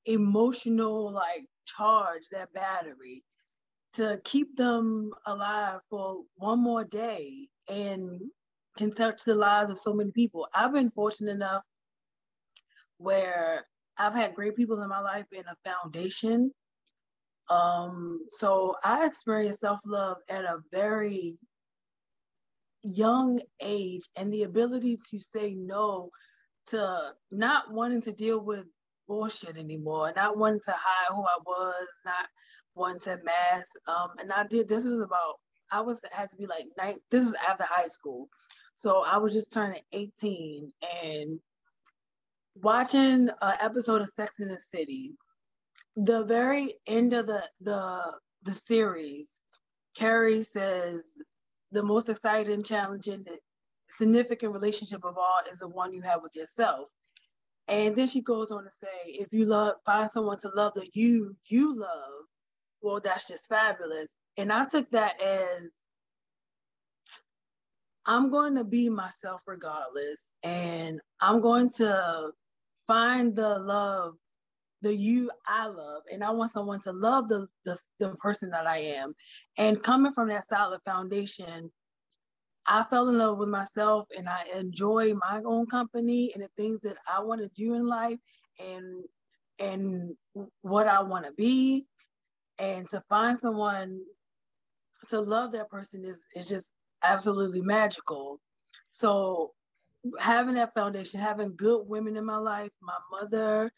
emotional 0.07 1.13
like 1.13 1.47
charge 1.65 2.23
that 2.33 2.53
battery 2.53 3.25
to 3.95 4.21
keep 4.25 4.57
them 4.57 5.13
alive 5.27 5.81
for 5.89 6.23
one 6.37 6.61
more 6.61 6.85
day 6.85 7.49
and 7.69 8.21
can 8.77 8.93
touch 8.93 9.23
the 9.25 9.35
lives 9.35 9.71
of 9.71 9.79
so 9.79 9.95
many 9.95 10.11
people. 10.11 10.49
I've 10.55 10.73
been 10.73 10.91
fortunate 10.91 11.31
enough 11.31 11.63
where 12.99 13.67
I've 13.97 14.15
had 14.15 14.35
great 14.35 14.57
people 14.57 14.83
in 14.83 14.89
my 14.89 15.01
life 15.01 15.27
in 15.33 15.45
a 15.47 15.71
foundation. 15.71 16.53
Um, 17.51 18.21
so 18.31 18.75
I 18.85 19.07
experienced 19.07 19.61
self-love 19.61 20.17
at 20.29 20.45
a 20.45 20.59
very 20.73 21.39
young 22.83 23.41
age 23.63 24.09
and 24.17 24.33
the 24.33 24.43
ability 24.43 24.99
to 25.11 25.21
say 25.21 25.55
no 25.55 26.11
to 26.67 27.13
not 27.31 27.73
wanting 27.73 28.01
to 28.03 28.13
deal 28.13 28.41
with 28.41 28.65
bullshit 29.07 29.57
anymore, 29.57 30.13
not 30.15 30.37
wanting 30.37 30.61
to 30.65 30.75
hide 30.77 31.15
who 31.15 31.23
I 31.23 31.39
was, 31.45 31.89
not 32.05 32.29
wanting 32.75 33.01
to 33.01 33.21
mask. 33.25 33.73
Um, 33.87 34.11
and 34.19 34.33
I 34.33 34.45
did 34.47 34.69
this 34.69 34.85
was 34.85 35.01
about 35.01 35.37
I 35.71 35.81
was 35.81 36.01
had 36.13 36.31
to 36.31 36.37
be 36.37 36.47
like 36.47 36.67
nine. 36.77 36.97
This 37.11 37.25
was 37.25 37.35
after 37.49 37.65
high 37.65 37.89
school, 37.89 38.29
so 38.75 39.05
I 39.05 39.17
was 39.19 39.33
just 39.33 39.53
turning 39.53 39.83
18 39.93 40.71
and 41.03 41.41
watching 42.57 43.29
an 43.41 43.57
episode 43.61 44.03
of 44.03 44.11
Sex 44.15 44.41
in 44.41 44.49
the 44.49 44.61
City. 44.61 45.13
The 45.97 46.25
very 46.25 46.75
end 46.87 47.13
of 47.13 47.27
the 47.27 47.43
the 47.61 48.01
the 48.43 48.55
series, 48.55 49.41
Carrie 49.97 50.43
says 50.43 51.05
the 51.73 51.83
most 51.83 52.09
exciting, 52.09 52.63
challenging, 52.63 53.25
significant 53.89 54.53
relationship 54.53 55.05
of 55.05 55.17
all 55.17 55.41
is 55.51 55.59
the 55.59 55.69
one 55.69 55.93
you 55.93 56.03
have 56.03 56.23
with 56.23 56.35
yourself. 56.35 56.89
And 57.69 57.97
then 57.97 58.07
she 58.07 58.21
goes 58.21 58.51
on 58.51 58.65
to 58.65 58.71
say, 58.71 58.89
if 59.07 59.33
you 59.33 59.47
love, 59.47 59.77
find 59.87 60.11
someone 60.11 60.39
to 60.41 60.51
love 60.55 60.75
the 60.75 60.89
you 60.93 61.35
you 61.47 61.79
love, 61.79 62.27
well, 62.83 63.01
that's 63.01 63.27
just 63.27 63.49
fabulous. 63.49 64.13
And 64.37 64.53
I 64.53 64.67
took 64.67 64.91
that 64.91 65.21
as 65.21 65.73
I'm 68.07 68.31
going 68.31 68.55
to 68.57 68.65
be 68.65 68.91
myself 68.91 69.41
regardless, 69.47 70.35
and 70.43 71.01
I'm 71.21 71.41
going 71.41 71.71
to 71.77 72.33
find 72.87 73.35
the 73.35 73.59
love, 73.59 74.15
the 74.83 74.95
you 74.95 75.31
I 75.47 75.67
love, 75.67 76.03
and 76.13 76.23
I 76.23 76.31
want 76.31 76.53
someone 76.53 76.81
to 76.83 76.93
love 76.93 77.29
the 77.29 77.47
the, 77.65 77.79
the 77.99 78.15
person 78.17 78.51
that 78.51 78.67
I 78.67 78.79
am. 78.79 79.15
And 79.57 79.83
coming 79.83 80.13
from 80.13 80.29
that 80.29 80.47
solid 80.47 80.81
foundation, 80.85 81.73
I 82.67 82.85
fell 82.85 83.09
in 83.09 83.19
love 83.19 83.39
with 83.39 83.49
myself, 83.49 84.07
and 84.17 84.29
I 84.29 84.45
enjoy 84.55 85.15
my 85.15 85.43
own 85.45 85.67
company 85.67 86.33
and 86.35 86.43
the 86.43 86.49
things 86.57 86.81
that 86.83 86.97
I 87.09 87.21
want 87.21 87.41
to 87.43 87.49
do 87.49 87.75
in 87.75 87.87
life, 87.87 88.19
and 88.59 89.05
and 89.59 90.17
what 90.63 90.89
I 90.89 91.03
want 91.03 91.27
to 91.27 91.33
be, 91.33 91.87
and 92.59 92.89
to 92.91 93.03
find 93.09 93.39
someone 93.39 94.01
to 95.11 95.21
love 95.21 95.53
that 95.53 95.71
person 95.71 96.05
is 96.05 96.21
is 96.35 96.49
just 96.49 96.71
absolutely 97.03 97.63
magical. 97.63 98.41
So 98.91 99.53
having 100.19 100.55
that 100.55 100.75
foundation, 100.75 101.21
having 101.21 101.57
good 101.57 101.85
women 101.87 102.17
in 102.17 102.25
my 102.25 102.37
life, 102.37 102.71
my 102.83 102.97
mother, 103.11 103.71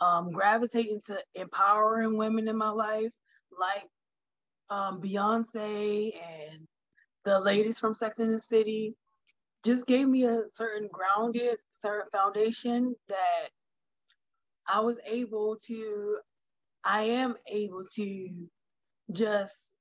um, 0.00 0.30
gravitating 0.32 1.00
to 1.06 1.18
empowering 1.34 2.16
women 2.16 2.48
in 2.48 2.56
my 2.56 2.70
life, 2.70 3.10
like 3.58 3.88
um, 4.70 5.00
Beyonce 5.00 6.12
and 6.16 6.66
the 7.24 7.40
ladies 7.40 7.78
from 7.78 7.94
Sex 7.94 8.18
and 8.18 8.32
the 8.32 8.40
City, 8.40 8.94
just 9.64 9.86
gave 9.86 10.08
me 10.08 10.24
a 10.24 10.42
certain 10.52 10.88
grounded, 10.92 11.56
certain 11.70 12.08
foundation 12.10 12.94
that 13.08 13.48
I 14.66 14.80
was 14.80 14.98
able 15.06 15.56
to, 15.66 16.18
I 16.84 17.02
am 17.02 17.36
able 17.46 17.84
to 17.94 18.28
just 19.12 19.74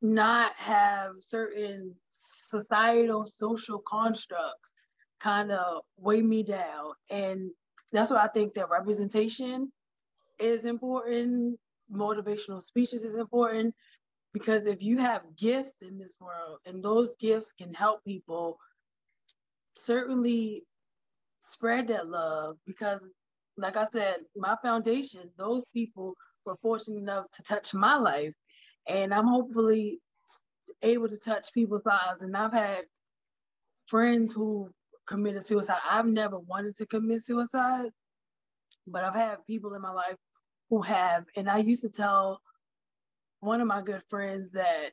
not 0.00 0.52
have 0.56 1.12
certain 1.20 1.94
societal 2.08 3.24
social 3.26 3.80
constructs 3.80 4.72
kind 5.20 5.52
of 5.52 5.82
weigh 5.96 6.22
me 6.22 6.42
down. 6.42 6.92
And 7.10 7.50
that's 7.92 8.10
why 8.10 8.22
I 8.24 8.28
think 8.28 8.54
that 8.54 8.70
representation 8.70 9.70
is 10.40 10.64
important, 10.64 11.58
motivational 11.92 12.62
speeches 12.62 13.04
is 13.04 13.18
important, 13.18 13.74
because 14.32 14.66
if 14.66 14.82
you 14.82 14.98
have 14.98 15.22
gifts 15.36 15.74
in 15.82 15.98
this 15.98 16.14
world 16.20 16.58
and 16.66 16.82
those 16.82 17.14
gifts 17.18 17.52
can 17.58 17.72
help 17.74 18.02
people, 18.04 18.58
certainly 19.76 20.64
spread 21.40 21.88
that 21.88 22.08
love 22.08 22.56
because 22.66 23.00
like 23.56 23.76
I 23.76 23.86
said, 23.92 24.16
my 24.34 24.56
foundation, 24.62 25.30
those 25.36 25.64
people 25.74 26.14
were 26.46 26.56
fortunate 26.62 26.98
enough 26.98 27.30
to 27.32 27.42
touch 27.42 27.74
my 27.74 27.96
life 27.96 28.32
and 28.88 29.12
I'm 29.12 29.26
hopefully 29.26 30.00
able 30.82 31.08
to 31.08 31.18
touch 31.18 31.52
people's 31.52 31.84
lives. 31.84 32.20
And 32.20 32.36
I've 32.36 32.52
had 32.52 32.82
friends 33.86 34.32
who 34.32 34.70
committed 35.06 35.46
suicide. 35.46 35.80
I've 35.88 36.06
never 36.06 36.38
wanted 36.38 36.76
to 36.78 36.86
commit 36.86 37.22
suicide, 37.22 37.90
but 38.86 39.04
I've 39.04 39.14
had 39.14 39.46
people 39.46 39.74
in 39.74 39.82
my 39.82 39.92
life 39.92 40.16
who 40.70 40.82
have. 40.82 41.24
And 41.36 41.48
I 41.48 41.58
used 41.58 41.82
to 41.82 41.90
tell 41.90 42.40
one 43.42 43.60
of 43.60 43.66
my 43.66 43.82
good 43.82 44.02
friends 44.08 44.52
that, 44.52 44.90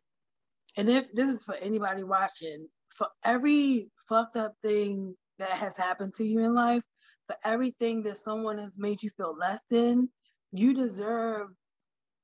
and 0.76 0.90
if 0.90 1.14
this 1.14 1.30
is 1.30 1.44
for 1.44 1.56
anybody 1.56 2.04
watching, 2.04 2.68
for 2.90 3.08
every 3.24 3.90
fucked 4.08 4.38
up 4.38 4.56
thing 4.64 5.16
that 5.38 5.52
has 5.52 5.78
happened 5.78 6.16
to 6.16 6.24
you 6.24 6.44
in 6.44 6.56
life, 6.56 6.82
for 7.28 7.36
everything 7.46 8.02
that 8.04 8.18
someone 8.18 8.58
has 8.58 8.72
made 8.76 9.04
you 9.04 9.12
feel 9.16 9.36
less 9.38 9.60
than, 9.70 10.10
you 10.52 10.74
deserve 10.74 11.50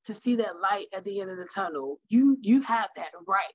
to 0.05 0.13
see 0.15 0.35
that 0.35 0.59
light 0.59 0.87
at 0.95 1.03
the 1.05 1.21
end 1.21 1.29
of 1.29 1.37
the 1.37 1.47
tunnel. 1.53 1.97
You 2.09 2.37
you 2.41 2.61
have 2.63 2.89
that 2.95 3.11
right 3.27 3.45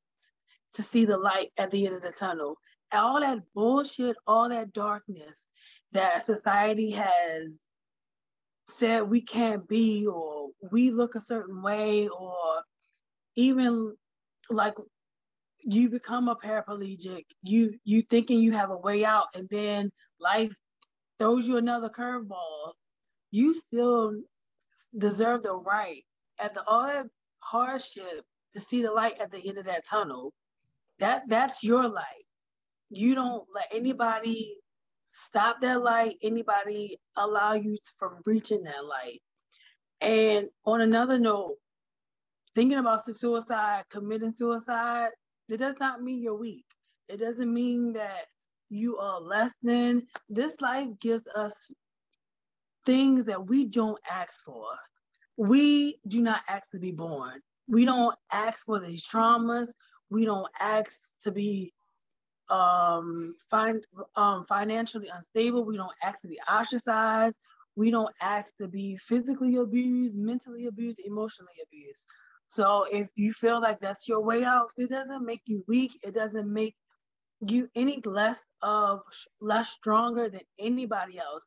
to 0.74 0.82
see 0.82 1.04
the 1.04 1.18
light 1.18 1.48
at 1.58 1.72
the 1.72 1.86
end 1.86 1.96
of 1.96 2.02
the 2.02 2.12
tunnel. 2.12 2.56
all 2.92 3.20
that 3.20 3.40
bullshit, 3.52 4.16
all 4.28 4.48
that 4.48 4.72
darkness 4.72 5.48
that 5.92 6.24
society 6.24 6.92
has 6.92 7.66
said 8.80 9.08
we 9.08 9.20
can't 9.20 9.68
be, 9.68 10.06
or 10.06 10.48
we 10.72 10.90
look 10.90 11.14
a 11.14 11.20
certain 11.20 11.62
way, 11.62 12.08
or 12.08 12.62
even 13.36 13.96
like 14.50 14.74
you 15.62 15.90
become 15.90 16.28
a 16.28 16.34
paraplegic, 16.36 17.24
you 17.42 17.78
you 17.84 18.02
thinking 18.02 18.40
you 18.40 18.52
have 18.52 18.70
a 18.70 18.76
way 18.76 19.04
out, 19.04 19.26
and 19.34 19.48
then 19.50 19.92
life 20.18 20.52
throws 21.18 21.46
you 21.46 21.58
another 21.58 21.90
curveball. 21.90 22.72
You 23.30 23.54
still 23.54 24.14
deserve 24.96 25.44
the 25.44 25.54
right 25.54 26.02
at 26.40 26.54
the 26.54 26.64
all 26.64 26.86
that 26.86 27.06
hardship 27.40 28.24
to 28.54 28.60
see 28.60 28.82
the 28.82 28.90
light 28.90 29.20
at 29.20 29.30
the 29.30 29.46
end 29.46 29.58
of 29.58 29.66
that 29.66 29.86
tunnel. 29.86 30.32
That 30.98 31.28
that's 31.28 31.62
your 31.62 31.88
light. 31.88 32.26
You 32.90 33.14
don't 33.14 33.44
let 33.54 33.68
anybody 33.72 34.56
stop 35.12 35.60
that 35.60 35.82
light, 35.82 36.16
anybody 36.22 36.98
allow 37.16 37.54
you 37.54 37.76
to, 37.76 37.92
from 37.98 38.18
reaching 38.26 38.62
that 38.64 38.84
light. 38.84 39.20
And 40.00 40.48
on 40.64 40.80
another 40.80 41.18
note, 41.18 41.56
thinking 42.54 42.78
about 42.78 43.04
suicide, 43.04 43.84
committing 43.90 44.32
suicide, 44.32 45.10
it 45.48 45.58
does 45.58 45.76
not 45.80 46.02
mean 46.02 46.22
you're 46.22 46.38
weak. 46.38 46.64
It 47.08 47.18
doesn't 47.18 47.52
mean 47.52 47.92
that 47.94 48.26
you 48.70 48.96
are 48.98 49.20
less 49.20 49.52
than. 49.62 50.06
This 50.28 50.54
life 50.60 50.88
gives 51.00 51.26
us 51.34 51.72
things 52.86 53.24
that 53.26 53.46
we 53.46 53.66
don't 53.66 53.98
ask 54.10 54.44
for. 54.44 54.64
We 55.36 55.98
do 56.06 56.20
not 56.22 56.42
ask 56.48 56.70
to 56.70 56.78
be 56.78 56.92
born. 56.92 57.40
We 57.68 57.84
don't 57.84 58.16
ask 58.32 58.66
for 58.66 58.80
these 58.80 59.06
traumas. 59.06 59.70
We 60.08 60.24
don't 60.24 60.48
ask 60.60 61.14
to 61.22 61.32
be 61.32 61.72
um, 62.50 63.34
find, 63.50 63.86
um, 64.16 64.44
financially 64.44 65.08
unstable. 65.12 65.64
We 65.64 65.76
don't 65.76 65.92
ask 66.02 66.20
to 66.22 66.28
be 66.28 66.40
ostracized. 66.50 67.38
We 67.76 67.90
don't 67.90 68.14
ask 68.20 68.54
to 68.58 68.68
be 68.68 68.96
physically 68.96 69.56
abused, 69.56 70.14
mentally 70.14 70.66
abused, 70.66 71.00
emotionally 71.04 71.54
abused. 71.64 72.06
So 72.48 72.84
if 72.90 73.08
you 73.14 73.32
feel 73.32 73.60
like 73.60 73.80
that's 73.80 74.08
your 74.08 74.20
way 74.20 74.44
out, 74.44 74.72
it 74.76 74.90
doesn't 74.90 75.24
make 75.24 75.42
you 75.46 75.64
weak. 75.68 75.92
It 76.02 76.14
doesn't 76.14 76.52
make 76.52 76.74
you 77.40 77.68
any 77.74 78.02
less 78.04 78.38
of 78.60 79.00
less 79.40 79.70
stronger 79.70 80.28
than 80.28 80.42
anybody 80.58 81.18
else. 81.18 81.46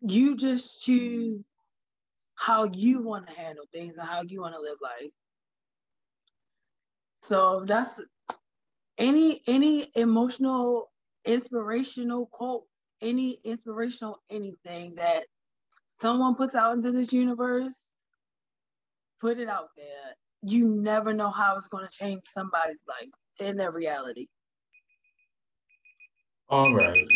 You 0.00 0.36
just 0.36 0.82
choose 0.82 1.46
how 2.34 2.64
you 2.64 3.02
want 3.02 3.28
to 3.28 3.34
handle 3.34 3.66
things 3.72 3.98
and 3.98 4.08
how 4.08 4.22
you 4.22 4.40
want 4.40 4.54
to 4.54 4.60
live 4.60 4.78
life. 4.82 5.10
So 7.22 7.64
that's 7.66 8.00
any 8.98 9.42
any 9.46 9.90
emotional, 9.94 10.90
inspirational 11.24 12.26
quotes, 12.26 12.66
any 13.00 13.40
inspirational 13.44 14.20
anything 14.30 14.94
that 14.96 15.24
someone 15.96 16.34
puts 16.34 16.54
out 16.54 16.74
into 16.74 16.90
this 16.90 17.12
universe, 17.12 17.78
put 19.20 19.38
it 19.38 19.48
out 19.48 19.68
there. 19.76 20.16
You 20.42 20.68
never 20.68 21.12
know 21.12 21.30
how 21.30 21.56
it's 21.56 21.68
going 21.68 21.86
to 21.86 21.90
change 21.90 22.22
somebody's 22.26 22.82
life 22.88 23.08
in 23.40 23.56
their 23.56 23.72
reality. 23.72 24.26
All 26.48 26.72
right. 26.72 27.06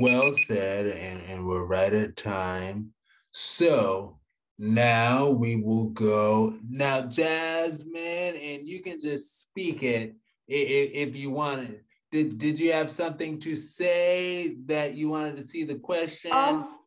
Well 0.00 0.32
said. 0.32 0.86
And, 0.86 1.22
and 1.28 1.46
we're 1.46 1.64
right 1.64 1.92
at 1.92 2.16
time. 2.16 2.92
So 3.32 4.18
now 4.58 5.30
we 5.30 5.56
will 5.56 5.86
go. 5.86 6.58
Now, 6.68 7.02
Jasmine, 7.02 8.36
and 8.36 8.68
you 8.68 8.80
can 8.82 9.00
just 9.00 9.40
speak 9.40 9.82
it 9.82 10.14
if, 10.48 11.08
if 11.08 11.16
you 11.16 11.30
wanted. 11.30 11.82
Did, 12.10 12.38
did 12.38 12.58
you 12.58 12.72
have 12.72 12.90
something 12.90 13.38
to 13.40 13.54
say 13.54 14.56
that 14.66 14.94
you 14.94 15.10
wanted 15.10 15.36
to 15.36 15.42
see 15.42 15.64
the 15.64 15.78
question? 15.78 16.32
Um, 16.32 16.78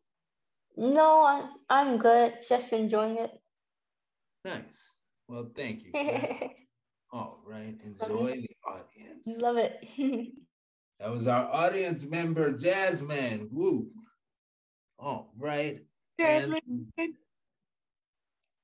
no, 0.76 1.24
I'm, 1.24 1.50
I'm 1.70 1.98
good. 1.98 2.34
Just 2.48 2.72
enjoying 2.72 3.18
it. 3.18 3.30
Nice. 4.44 4.90
Well, 5.28 5.50
thank 5.54 5.84
you. 5.84 5.92
All 7.12 7.40
right. 7.46 7.76
Enjoy 7.84 8.40
the 8.40 8.50
audience. 8.66 9.40
Love 9.40 9.58
it. 9.58 9.86
that 10.98 11.10
was 11.10 11.26
our 11.26 11.44
audience 11.52 12.02
member, 12.02 12.52
Jasmine. 12.52 13.48
Woo. 13.52 13.88
All 14.98 15.32
right. 15.38 15.80
Jasmine. 16.18 16.92
And, 16.96 17.14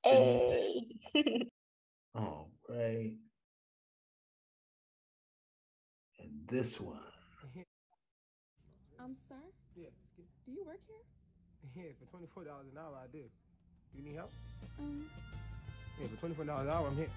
hey. 0.03 0.87
all 2.15 2.51
right. 2.69 3.13
This 6.49 6.81
one. 6.81 6.99
Um, 9.01 9.15
sir? 9.29 9.37
Yeah. 9.77 9.91
Do 10.45 10.53
you 10.53 10.65
work 10.67 10.81
here? 10.85 11.85
Yeah, 11.85 11.93
for 12.01 12.19
$24 12.19 12.43
an 12.73 12.77
hour, 12.77 12.99
I 13.01 13.07
do. 13.13 13.21
Do 13.93 14.03
you 14.03 14.09
need 14.09 14.17
help? 14.17 14.33
Um. 14.81 15.09
Yeah, 16.01 16.07
for 16.09 16.17
twenty 16.17 16.35
four 16.35 16.45
dollars 16.45 16.67
an 16.67 16.73
hour, 16.73 16.87
I'm 16.87 16.97
here. 16.97 17.09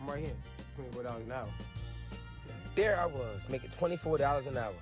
I'm 0.00 0.08
right 0.08 0.18
here. 0.20 0.34
Twenty 0.76 0.90
four 0.92 1.02
dollars 1.02 1.24
an 1.24 1.32
hour. 1.32 1.48
There 2.74 2.98
I 2.98 3.06
was, 3.06 3.40
making 3.48 3.70
twenty 3.78 3.96
four 3.96 4.18
dollars 4.18 4.46
an 4.46 4.56
hour. 4.56 4.74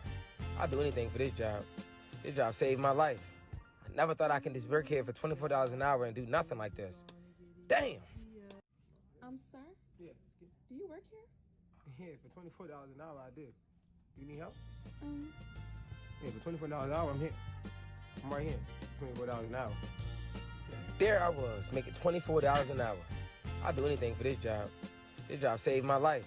I'll 0.59 0.69
do 0.69 0.81
anything 0.81 1.09
for 1.11 1.19
this 1.19 1.33
job. 1.33 1.63
This 2.23 2.35
job 2.37 2.55
saved 2.55 2.81
my 2.81 2.91
life. 2.91 3.21
I 3.55 3.95
never 3.95 4.15
thought 4.15 4.31
I 4.31 4.41
could 4.41 4.53
just 4.55 4.69
work 4.69 4.87
here 4.87 5.05
for 5.05 5.13
twenty 5.13 5.35
four 5.37 5.49
dollars 5.49 5.73
an 5.73 5.81
hour 5.83 6.05
and 6.05 6.15
do 6.15 6.27
nothing 6.27 6.59
like 6.59 6.75
this. 6.77 6.97
Damn. 7.69 7.97
Um, 9.23 9.39
sir. 9.51 9.59
Yeah. 9.99 10.13
Do 10.69 10.75
you 10.75 10.89
work 10.89 11.03
here? 11.11 11.21
Yeah, 11.99 12.07
for 12.23 12.33
twenty 12.35 12.51
four 12.57 12.67
dollars 12.69 12.91
an 12.95 13.01
hour, 13.01 13.19
I 13.25 13.31
do. 13.35 13.47
Do 13.47 14.23
you 14.23 14.33
need 14.33 14.39
help? 14.39 14.55
Um. 15.03 15.33
Yeah, 16.23 16.31
for 16.31 16.43
twenty 16.43 16.59
four 16.59 16.69
dollars 16.69 16.91
an 16.91 16.97
hour, 16.97 17.11
I'm 17.11 17.21
here. 17.21 17.33
I'm 18.25 18.31
right 18.31 18.47
here. 18.47 18.59
Twenty 18.99 19.15
four 19.15 19.27
dollars 19.27 19.49
an 19.49 19.55
hour. 19.55 19.73
There 20.99 21.23
I 21.23 21.29
was, 21.29 21.63
making 21.73 21.93
$24 22.03 22.71
an 22.71 22.81
hour. 22.81 22.97
I'd 23.65 23.77
do 23.77 23.85
anything 23.85 24.15
for 24.15 24.23
this 24.23 24.39
job. 24.39 24.71
This 25.29 25.41
job 25.41 25.61
saved 25.61 25.85
my 25.85 25.97
life. 25.97 26.25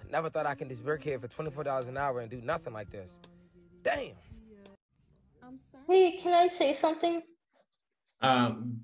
I 0.00 0.10
never 0.10 0.30
thought 0.30 0.46
I 0.46 0.54
could 0.54 0.68
just 0.68 0.84
work 0.84 1.02
here 1.02 1.18
for 1.18 1.26
$24 1.26 1.88
an 1.88 1.96
hour 1.96 2.20
and 2.20 2.30
do 2.30 2.40
nothing 2.40 2.72
like 2.72 2.90
this. 2.92 3.10
Damn. 3.82 4.12
I'm 5.42 5.58
sorry. 5.72 5.84
Hey, 5.88 6.18
can 6.18 6.34
I 6.34 6.46
say 6.46 6.74
something? 6.74 7.20
Um, 8.20 8.80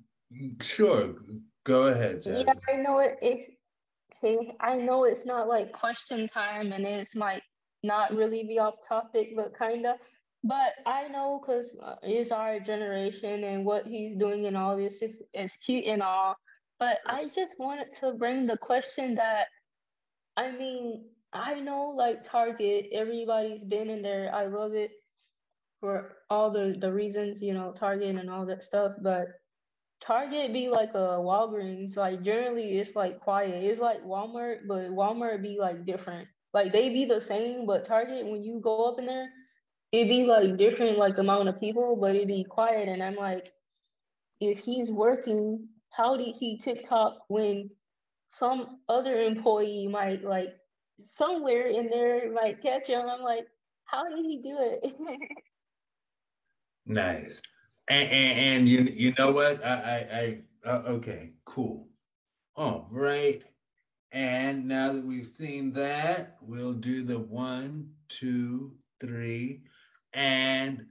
sure. 0.60 1.14
Go 1.64 1.86
ahead, 1.86 2.22
Jasmine. 2.22 2.46
Yeah, 2.46 2.74
I 2.74 2.76
know 2.78 2.98
it 2.98 3.18
is. 3.22 3.48
Okay, 4.24 4.54
I 4.60 4.76
know 4.76 5.04
it's 5.04 5.26
not 5.26 5.48
like 5.48 5.72
question 5.72 6.28
time, 6.28 6.72
and 6.72 6.86
it's 6.86 7.16
might 7.16 7.42
not 7.82 8.14
really 8.14 8.44
be 8.44 8.58
off 8.58 8.74
topic, 8.88 9.30
but 9.34 9.58
kinda. 9.58 9.96
But 10.44 10.74
I 10.86 11.08
know 11.08 11.40
because 11.40 11.74
uh, 11.82 11.96
it's 12.02 12.30
our 12.30 12.60
generation 12.60 13.44
and 13.44 13.64
what 13.64 13.86
he's 13.86 14.16
doing 14.16 14.46
and 14.46 14.56
all 14.56 14.76
this 14.76 15.02
is, 15.02 15.22
is 15.34 15.52
cute 15.64 15.86
and 15.86 16.02
all. 16.02 16.36
But 16.78 16.98
I 17.06 17.28
just 17.28 17.54
wanted 17.58 17.90
to 18.00 18.12
bring 18.12 18.46
the 18.46 18.56
question 18.56 19.14
that, 19.16 19.46
I 20.36 20.50
mean, 20.52 21.04
I 21.32 21.60
know 21.60 21.94
like 21.96 22.24
Target, 22.24 22.86
everybody's 22.92 23.64
been 23.64 23.88
in 23.88 24.02
there. 24.02 24.34
I 24.34 24.46
love 24.46 24.74
it 24.74 24.90
for 25.80 26.16
all 26.30 26.50
the, 26.50 26.76
the 26.80 26.92
reasons, 26.92 27.40
you 27.42 27.54
know, 27.54 27.72
Target 27.72 28.16
and 28.16 28.30
all 28.30 28.46
that 28.46 28.64
stuff. 28.64 28.92
But 29.00 29.28
Target 30.02 30.52
be 30.52 30.68
like 30.68 30.90
a 30.94 31.18
Walgreens. 31.20 31.96
Like 31.96 32.22
generally 32.22 32.78
it's 32.78 32.96
like 32.96 33.20
quiet. 33.20 33.62
It's 33.62 33.80
like 33.80 34.02
Walmart, 34.04 34.66
but 34.66 34.90
Walmart 34.90 35.42
be 35.42 35.58
like 35.60 35.86
different. 35.86 36.28
Like 36.52 36.72
they 36.72 36.90
be 36.90 37.04
the 37.04 37.20
same, 37.20 37.66
but 37.66 37.84
Target, 37.84 38.26
when 38.26 38.42
you 38.42 38.60
go 38.60 38.84
up 38.84 38.98
in 38.98 39.06
there, 39.06 39.28
it'd 39.92 40.08
be 40.08 40.24
like 40.24 40.56
different 40.56 40.98
like 40.98 41.18
amount 41.18 41.48
of 41.48 41.58
people, 41.60 41.96
but 42.00 42.16
it'd 42.16 42.28
be 42.28 42.44
quiet. 42.44 42.88
And 42.88 43.02
I'm 43.02 43.14
like, 43.14 43.52
if 44.40 44.58
he's 44.58 44.90
working, 44.90 45.68
how 45.90 46.16
did 46.16 46.34
he 46.34 46.58
TikTok 46.58 47.18
when 47.28 47.70
some 48.28 48.80
other 48.88 49.22
employee 49.22 49.86
might 49.86 50.24
like 50.24 50.54
somewhere 50.98 51.68
in 51.68 51.88
there 51.88 52.32
might 52.32 52.60
catch 52.60 52.88
him? 52.88 53.06
I'm 53.08 53.22
like, 53.22 53.46
how 53.84 54.08
did 54.08 54.18
he 54.18 54.40
do 54.42 54.56
it? 54.58 54.94
nice. 56.86 57.40
And, 57.88 58.10
and, 58.10 58.38
and, 58.38 58.68
you 58.68 58.82
you 58.94 59.14
know 59.18 59.32
what? 59.32 59.64
I 59.64 59.74
I, 59.74 60.18
I 60.18 60.70
uh, 60.70 60.82
okay, 60.86 61.32
cool. 61.44 61.88
All 62.56 62.88
right. 62.90 63.42
And 64.12 64.68
now 64.68 64.92
that 64.92 65.04
we've 65.04 65.26
seen 65.26 65.72
that, 65.72 66.36
we'll 66.42 66.74
do 66.74 67.02
the 67.02 67.18
one, 67.18 67.90
two, 68.08 68.72
three, 69.00 69.62
and 70.12 70.86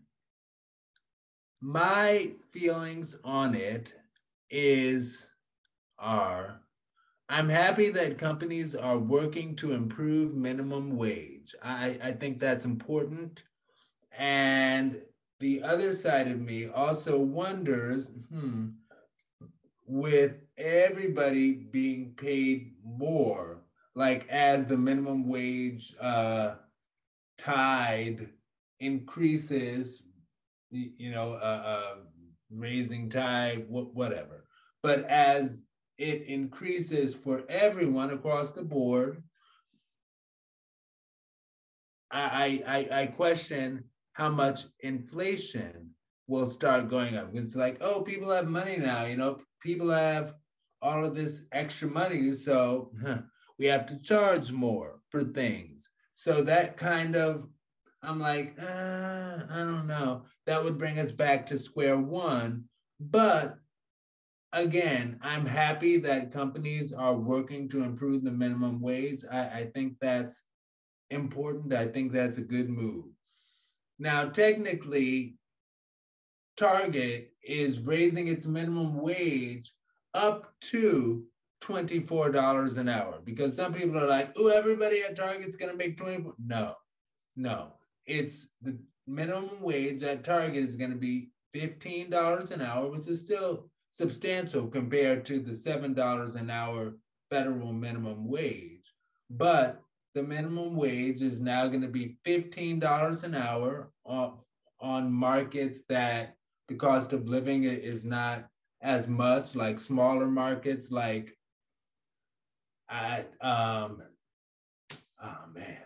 my 1.62 2.32
feelings 2.52 3.16
on 3.24 3.54
it 3.54 3.94
is 4.50 5.30
are 6.00 6.62
I'm 7.30 7.48
happy 7.48 7.90
that 7.92 8.18
companies 8.18 8.76
are 8.76 8.98
working 8.98 9.56
to 9.58 9.72
improve 9.72 10.36
minimum 10.36 10.98
wage. 10.98 11.56
I, 11.64 11.98
I 12.04 12.12
think 12.12 12.42
that's 12.42 12.66
important. 12.66 13.44
And 14.18 15.02
the 15.42 15.64
other 15.64 15.94
side 15.94 16.28
of 16.28 16.40
me 16.40 16.68
also 16.70 17.20
wonders, 17.20 18.12
hmm, 18.32 18.68
with 19.88 20.36
everybody 20.58 21.54
being 21.54 22.14
paid 22.16 22.76
more, 22.86 23.64
like 23.96 24.28
as 24.30 24.66
the 24.68 24.78
minimum 24.78 25.28
wage 25.28 25.96
uh, 26.00 26.56
tide 27.38 28.30
increases, 28.80 30.04
you 30.70 31.12
know, 31.12 31.34
uh, 31.34 31.64
uh, 31.66 31.96
raising 32.52 33.10
tide, 33.10 33.66
wh- 33.68 33.94
whatever. 33.96 34.46
But 34.84 35.06
as 35.06 35.64
it 35.98 36.24
increases 36.28 37.14
for 37.16 37.44
everyone 37.50 38.12
across 38.12 38.52
the 38.52 38.64
board, 38.64 39.24
I, 42.12 42.64
I, 42.68 43.02
I 43.02 43.06
question 43.08 43.86
how 44.14 44.30
much 44.30 44.66
inflation 44.82 45.90
will 46.28 46.48
start 46.48 46.90
going 46.90 47.18
up. 47.18 47.30
It's 47.34 47.56
like, 47.56 47.78
oh, 47.82 48.02
people 48.02 48.30
have 48.30 48.48
money 48.48 48.78
now, 48.78 49.06
you 49.06 49.18
know, 49.18 49.40
people 49.62 49.90
have 49.90 50.34
all 50.82 51.06
of 51.06 51.16
this 51.16 51.44
extra 51.52 51.88
money, 51.88 52.34
so 52.34 52.92
we 53.60 53.66
have 53.68 53.86
to 53.88 54.02
charge 54.02 54.52
more 54.52 55.00
for 55.10 55.24
things. 55.24 55.90
So 56.14 56.42
that 56.44 56.78
kind 56.78 57.16
of, 57.16 57.48
I'm 58.04 58.20
like, 58.20 58.56
uh, 58.60 59.44
I 59.50 59.58
don't 59.58 59.88
know. 59.88 60.24
That 60.48 60.64
would 60.64 60.78
bring 60.78 60.98
us 60.98 61.12
back 61.12 61.46
to 61.48 61.60
square 61.60 61.98
one. 61.98 62.66
But 63.00 63.58
again, 64.54 65.20
I'm 65.22 65.46
happy 65.46 65.98
that 65.98 66.32
companies 66.32 66.94
are 66.94 67.16
working 67.16 67.70
to 67.70 67.84
improve 67.84 68.24
the 68.24 68.32
minimum 68.32 68.82
wage. 68.82 69.24
I, 69.32 69.40
I 69.40 69.72
think 69.74 69.98
that's 70.02 70.44
important. 71.12 71.74
I 71.74 71.88
think 71.88 72.12
that's 72.12 72.40
a 72.40 72.44
good 72.44 72.70
move. 72.70 73.06
Now, 74.02 74.26
technically, 74.26 75.36
Target 76.58 77.34
is 77.44 77.82
raising 77.82 78.30
its 78.30 78.48
minimum 78.48 79.00
wage 79.00 79.72
up 80.16 80.56
to 80.72 81.24
$24 81.64 82.78
an 82.78 82.90
hour 82.90 83.20
because 83.24 83.56
some 83.56 83.76
people 83.76 84.00
are 84.00 84.08
like, 84.08 84.34
oh, 84.38 84.48
everybody 84.48 85.04
at 85.04 85.16
Target's 85.16 85.56
gonna 85.56 85.76
make 85.76 85.98
24. 85.98 86.34
No, 86.44 86.74
no. 87.36 87.74
It's 88.08 88.50
the 88.64 88.76
minimum 89.06 89.62
wage 89.62 90.02
at 90.02 90.24
Target 90.24 90.66
is 90.66 90.76
gonna 90.76 90.96
be 90.96 91.30
$15 91.56 92.50
an 92.50 92.62
hour, 92.64 92.90
which 92.90 93.08
is 93.08 93.20
still 93.20 93.70
substantial 93.92 94.68
compared 94.68 95.26
to 95.26 95.38
the 95.38 95.54
$7 95.54 96.36
an 96.36 96.50
hour 96.50 96.98
federal 97.30 97.72
minimum 97.72 98.28
wage. 98.28 98.96
But 99.30 99.80
the 100.14 100.24
minimum 100.24 100.76
wage 100.76 101.22
is 101.22 101.40
now 101.40 101.68
going 101.68 101.82
to 101.82 101.88
be 101.88 102.18
$15 102.26 103.24
an 103.24 103.36
hour 103.36 103.92
on, 104.06 104.40
on 104.80 105.12
markets 105.12 105.82
that 105.90 106.36
the 106.68 106.76
cost 106.76 107.14
of 107.14 107.28
living 107.28 107.64
is 107.64 108.04
not 108.04 108.48
as 108.82 109.08
much, 109.08 109.56
like 109.56 109.80
smaller 109.80 110.28
markets, 110.28 110.92
like 110.92 111.38
at, 112.90 113.32
um, 113.42 114.02
oh 115.24 115.38
man, 115.54 115.78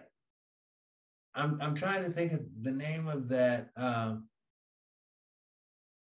I'm, 1.35 1.59
I'm 1.61 1.75
trying 1.75 2.03
to 2.03 2.09
think 2.09 2.31
of 2.31 2.41
the 2.61 2.71
name 2.71 3.07
of 3.07 3.27
that. 3.29 3.69
Um, 3.75 4.27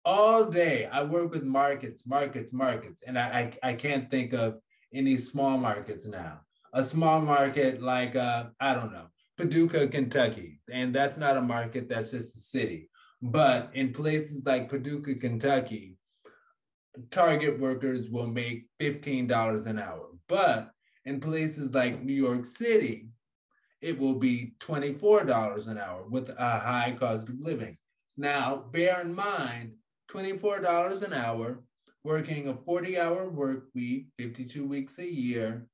all 0.04 0.46
day 0.46 0.86
I 0.86 1.02
work 1.02 1.32
with 1.32 1.44
markets, 1.44 2.06
markets, 2.06 2.54
markets, 2.54 3.02
and 3.08 3.18
I, 3.18 3.58
I, 3.64 3.70
I 3.70 3.74
can't 3.74 4.12
think 4.12 4.34
of 4.34 4.60
any 4.94 5.18
small 5.18 5.58
markets 5.58 6.06
now 6.06 6.42
a 6.76 6.84
small 6.84 7.22
market 7.22 7.82
like 7.82 8.16
uh, 8.16 8.46
I 8.60 8.76
don't 8.76 8.94
know 8.94 9.08
Paducah, 9.38 9.88
Kentucky, 9.88 10.60
and 10.72 10.94
that's 10.94 11.18
not 11.18 11.38
a 11.38 11.42
market. 11.42 11.90
That's 11.90 12.12
just 12.12 12.36
a 12.36 12.40
city. 12.40 12.90
But 13.22 13.72
in 13.74 13.92
places 13.94 14.44
like 14.46 14.70
Paducah, 14.70 15.16
Kentucky, 15.16 15.98
Target 17.12 17.60
workers 17.60 18.10
will 18.10 18.28
make 18.28 18.68
fifteen 18.80 19.26
dollars 19.26 19.66
an 19.66 19.80
hour. 19.80 20.10
But 20.28 20.72
in 21.06 21.20
places 21.20 21.74
like 21.74 22.04
New 22.04 22.14
York 22.14 22.46
City, 22.46 23.10
it 23.82 24.00
will 24.00 24.16
be 24.16 24.56
$24 24.60 25.68
an 25.68 25.78
hour 25.78 26.08
with 26.10 26.30
a 26.30 26.60
high 26.60 26.96
cost 27.00 27.30
of 27.30 27.40
living. 27.40 27.78
Now, 28.18 28.64
bear 28.72 29.02
in 29.02 29.14
mind, 29.14 29.74
$24 30.10 31.04
an 31.04 31.14
hour, 31.14 31.64
working 32.04 32.48
a 32.48 32.56
40 32.56 33.00
hour 33.00 33.30
work 33.30 33.66
week, 33.76 34.08
52 34.18 34.66
weeks 34.66 34.98
a 34.98 35.06
year, 35.06 35.68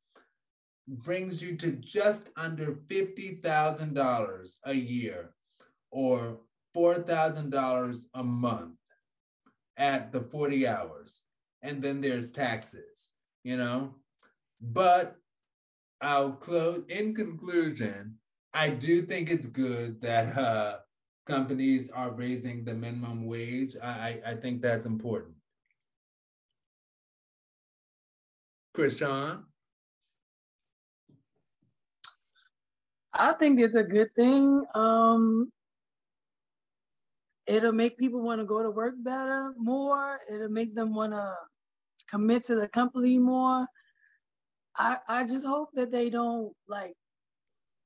brings 0.91 1.41
you 1.41 1.55
to 1.55 1.71
just 1.71 2.29
under 2.35 2.73
$50,000 2.89 4.55
a 4.65 4.73
year 4.73 5.33
or 5.91 6.39
$4,000 6.75 8.05
a 8.13 8.23
month 8.23 8.75
at 9.77 10.11
the 10.11 10.21
40 10.21 10.67
hours. 10.67 11.21
And 11.61 11.81
then 11.81 12.01
there's 12.01 12.31
taxes, 12.31 13.09
you 13.43 13.57
know? 13.57 13.95
But 14.61 15.15
I'll 16.01 16.33
close 16.33 16.83
in 16.89 17.15
conclusion. 17.15 18.17
I 18.53 18.69
do 18.69 19.01
think 19.03 19.29
it's 19.29 19.45
good 19.45 20.01
that 20.01 20.37
uh, 20.37 20.77
companies 21.25 21.89
are 21.89 22.11
raising 22.11 22.65
the 22.65 22.73
minimum 22.73 23.25
wage. 23.25 23.75
I, 23.81 24.19
I 24.25 24.33
think 24.35 24.61
that's 24.61 24.85
important. 24.85 25.35
Krishan? 28.75 29.43
I 33.13 33.33
think 33.33 33.59
it's 33.59 33.75
a 33.75 33.83
good 33.83 34.13
thing. 34.15 34.65
Um, 34.73 35.51
it'll 37.45 37.73
make 37.73 37.97
people 37.97 38.21
want 38.21 38.39
to 38.39 38.45
go 38.45 38.63
to 38.63 38.71
work 38.71 38.95
better, 38.99 39.53
more. 39.57 40.19
It'll 40.29 40.49
make 40.49 40.73
them 40.75 40.95
want 40.95 41.13
to 41.13 41.33
commit 42.09 42.45
to 42.45 42.55
the 42.55 42.67
company 42.67 43.17
more. 43.17 43.67
I 44.77 44.97
I 45.07 45.23
just 45.25 45.45
hope 45.45 45.69
that 45.73 45.91
they 45.91 46.09
don't 46.09 46.53
like 46.67 46.93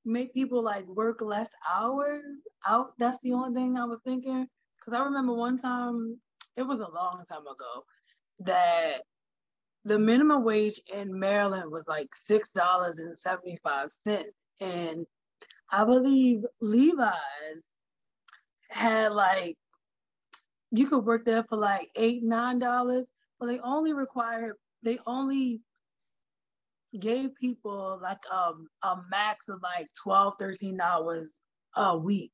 make 0.05 0.33
people 0.33 0.61
like 0.61 0.85
work 0.87 1.21
less 1.21 1.49
hours 1.67 2.23
out. 2.67 2.93
That's 2.99 3.19
the 3.23 3.33
only 3.33 3.53
thing 3.55 3.77
I 3.77 3.85
was 3.85 3.99
thinking. 4.05 4.47
Cause 4.83 4.93
I 4.93 5.03
remember 5.03 5.33
one 5.33 5.57
time, 5.57 6.19
it 6.57 6.61
was 6.61 6.79
a 6.79 6.87
long 6.87 7.23
time 7.27 7.41
ago, 7.41 7.83
that 8.41 8.99
the 9.83 9.97
minimum 9.97 10.43
wage 10.43 10.79
in 10.93 11.17
Maryland 11.17 11.71
was 11.71 11.87
like 11.87 12.09
six 12.15 12.51
dollars 12.51 12.99
and 12.99 13.17
seventy 13.17 13.57
five 13.63 13.91
cents, 13.91 14.45
and 14.59 15.07
I 15.75 15.83
believe 15.83 16.45
Levi's 16.61 17.67
had 18.69 19.11
like 19.11 19.57
you 20.71 20.87
could 20.87 21.03
work 21.03 21.25
there 21.25 21.43
for 21.43 21.57
like 21.57 21.89
eight, 21.97 22.23
nine 22.23 22.59
dollars, 22.59 23.05
but 23.39 23.47
they 23.47 23.59
only 23.59 23.93
required 23.93 24.53
they 24.83 24.99
only 25.05 25.59
gave 26.97 27.35
people 27.35 27.99
like 28.01 28.23
um 28.31 28.67
a 28.83 28.95
max 29.11 29.49
of 29.49 29.61
like 29.61 29.87
12 30.01 30.35
13 30.39 30.79
hours 30.79 31.41
a 31.75 31.97
week. 31.97 32.31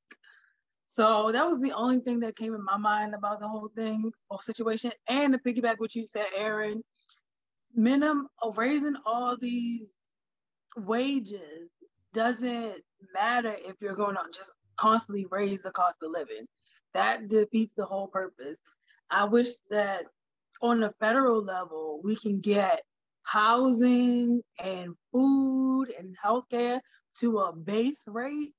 So 0.85 1.31
that 1.31 1.47
was 1.47 1.59
the 1.59 1.71
only 1.71 2.01
thing 2.01 2.19
that 2.19 2.35
came 2.37 2.53
in 2.53 2.63
my 2.63 2.77
mind 2.77 3.15
about 3.15 3.39
the 3.39 3.47
whole 3.47 3.71
thing 3.75 4.11
or 4.29 4.39
situation. 4.43 4.91
And 5.09 5.33
to 5.33 5.39
piggyback 5.39 5.79
what 5.79 5.95
you 5.95 6.05
said 6.05 6.27
aaron 6.37 6.83
minimum 7.73 8.27
raising 8.55 8.97
all 9.03 9.35
these 9.35 9.89
wages 10.77 11.71
doesn't 12.13 12.75
matter 13.13 13.55
if 13.57 13.75
you're 13.79 13.95
going 13.95 14.15
to 14.15 14.23
just 14.33 14.51
constantly 14.77 15.25
raise 15.29 15.61
the 15.61 15.71
cost 15.71 15.95
of 16.01 16.11
living. 16.11 16.45
That 16.93 17.29
defeats 17.29 17.73
the 17.77 17.85
whole 17.85 18.07
purpose. 18.07 18.57
I 19.09 19.25
wish 19.25 19.49
that 19.69 20.05
on 20.61 20.79
the 20.79 20.93
federal 20.99 21.43
level, 21.43 22.01
we 22.03 22.15
can 22.15 22.39
get 22.39 22.81
housing 23.23 24.41
and 24.59 24.93
food 25.11 25.87
and 25.97 26.15
healthcare 26.23 26.79
to 27.19 27.39
a 27.39 27.53
base 27.53 28.03
rate. 28.07 28.53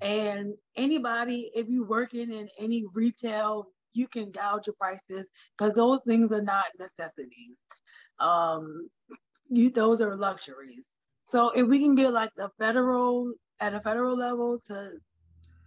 And 0.00 0.54
anybody, 0.76 1.50
if 1.54 1.68
you're 1.68 1.86
working 1.86 2.30
in 2.32 2.48
any 2.58 2.84
retail, 2.92 3.68
you 3.92 4.08
can 4.08 4.30
gouge 4.32 4.66
your 4.66 4.74
prices 4.78 5.26
because 5.56 5.74
those 5.74 6.00
things 6.06 6.32
are 6.32 6.42
not 6.42 6.66
necessities. 6.78 7.64
Um, 8.18 8.88
you 9.48 9.70
those 9.70 10.02
are 10.02 10.16
luxuries. 10.16 10.96
So 11.24 11.50
if 11.50 11.66
we 11.66 11.80
can 11.80 11.94
get 11.94 12.12
like 12.12 12.30
the 12.36 12.50
federal 12.58 13.32
at 13.60 13.74
a 13.74 13.80
federal 13.80 14.16
level 14.16 14.60
to 14.66 14.92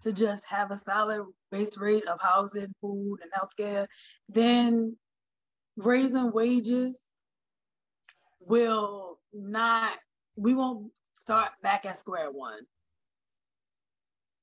to 0.01 0.14
just 0.14 0.45
have 0.45 0.72
a 0.72 0.78
solid 0.78 1.26
base 1.51 1.78
rate 1.78 2.08
of 2.08 2.22
housing, 2.22 2.74
food, 2.80 3.20
and 3.22 3.32
healthcare, 3.32 3.88
then 4.30 4.95
raising 5.76 6.32
wages 6.32 7.10
will 8.39 9.20
not 9.34 9.97
we 10.36 10.53
won't 10.53 10.91
start 11.14 11.51
back 11.64 11.86
at 11.86 11.97
square 11.97 12.32
one. 12.32 12.62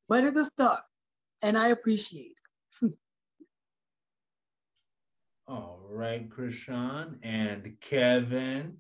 But 0.09 0.25
it's 0.25 0.37
a 0.37 0.45
start, 0.45 0.83
and 1.41 1.57
I 1.57 1.69
appreciate 1.69 2.37
it. 2.83 2.91
All 5.49 5.81
right, 5.89 6.29
Krishan 6.29 7.19
and 7.23 7.77
Kevin. 7.81 8.79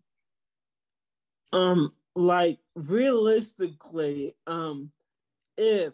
Um, 1.53 1.93
like 2.17 2.59
realistically, 2.75 4.35
um, 4.47 4.91
if 5.57 5.93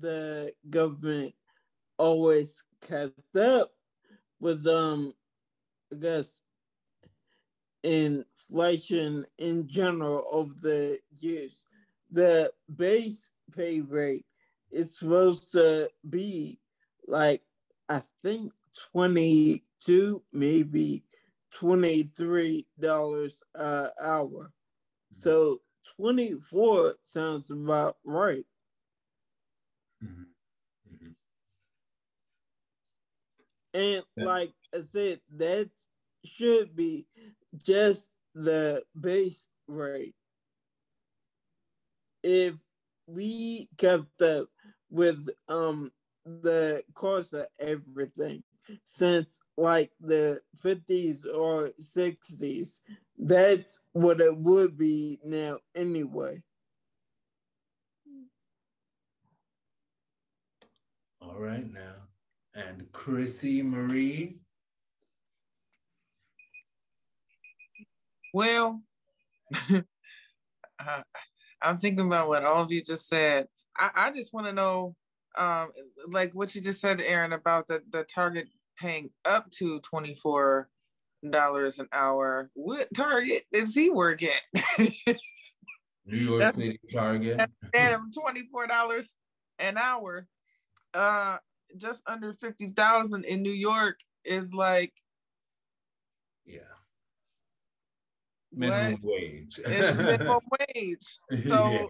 the 0.00 0.52
government 0.70 1.34
always 1.98 2.62
kept 2.86 3.36
up 3.36 3.70
with 4.40 4.66
um 4.66 5.14
I 5.92 5.96
guess 5.96 6.42
inflation 7.82 9.24
in 9.38 9.68
general 9.68 10.26
over 10.32 10.52
the 10.62 10.98
years, 11.18 11.66
the 12.10 12.52
base 12.76 13.30
pay 13.54 13.80
rate 13.80 14.24
is 14.70 14.98
supposed 14.98 15.52
to 15.52 15.88
be 16.10 16.58
like 17.06 17.42
I 17.88 18.02
think 18.22 18.52
twenty 18.92 19.64
two, 19.80 20.22
maybe 20.32 21.04
twenty 21.52 22.04
three 22.04 22.66
dollars 22.80 23.42
an 23.54 23.90
hour. 24.02 24.50
So 25.14 25.62
twenty 25.96 26.34
four 26.34 26.96
sounds 27.02 27.50
about 27.50 27.98
right. 28.04 28.44
Mhm. 30.00 30.34
Mhm. 30.90 31.14
And 33.74 34.04
Yeah. 34.16 34.24
like 34.24 34.52
I 34.74 34.80
said, 34.80 35.20
that 35.36 35.70
should 36.24 36.74
be 36.76 37.06
just 37.56 38.16
the 38.34 38.84
base 38.98 39.48
rate. 39.66 40.14
If 42.22 42.54
we 43.06 43.68
kept 43.76 44.22
up 44.22 44.48
with 44.90 45.28
um 45.48 45.92
the 46.24 46.82
cost 46.94 47.34
of 47.34 47.46
everything 47.58 48.42
since 48.82 49.40
like 49.58 49.92
the 50.00 50.40
50s 50.56 51.26
or 51.26 51.70
60s, 51.80 52.80
that's 53.18 53.80
what 53.92 54.20
it 54.20 54.36
would 54.36 54.76
be 54.76 55.18
now 55.24 55.58
anyway. 55.74 56.42
All 61.20 61.38
right 61.38 61.70
now. 61.72 61.94
And 62.54 62.86
Chrissy 62.92 63.62
Marie. 63.62 64.38
Well, 68.32 68.82
uh, 69.70 69.82
I'm 71.62 71.78
thinking 71.78 72.06
about 72.06 72.28
what 72.28 72.44
all 72.44 72.62
of 72.62 72.70
you 72.70 72.82
just 72.82 73.08
said. 73.08 73.48
I, 73.76 73.90
I 73.94 74.12
just 74.12 74.34
want 74.34 74.46
to 74.46 74.52
know, 74.52 74.94
um, 75.38 75.70
like 76.08 76.32
what 76.32 76.54
you 76.54 76.60
just 76.60 76.80
said, 76.80 77.00
Aaron, 77.00 77.32
about 77.32 77.66
the, 77.68 77.82
the 77.90 78.04
target 78.04 78.48
paying 78.78 79.10
up 79.24 79.50
to 79.52 79.80
$24 79.80 80.66
an 81.24 81.88
hour. 81.92 82.50
What 82.54 82.88
target 82.94 83.42
does 83.52 83.74
he 83.74 83.90
work 83.90 84.22
at? 84.22 84.42
New 86.06 86.16
York 86.18 86.40
That's- 86.40 86.54
City 86.56 86.80
Target. 86.92 87.50
Damn, 87.72 88.10
$24 88.10 89.06
an 89.58 89.78
hour. 89.78 90.26
Uh, 90.92 91.38
just 91.76 92.02
under 92.06 92.32
50,000 92.34 93.24
in 93.24 93.42
New 93.42 93.50
York 93.52 93.98
is 94.24 94.54
like, 94.54 94.92
Yeah. 96.44 96.60
Minimum 98.52 99.00
what? 99.02 99.12
wage. 99.14 99.58
It's 99.64 99.96
minimum 99.98 100.40
wage. 100.76 101.18
So, 101.42 101.70
Yeah. 101.70 101.86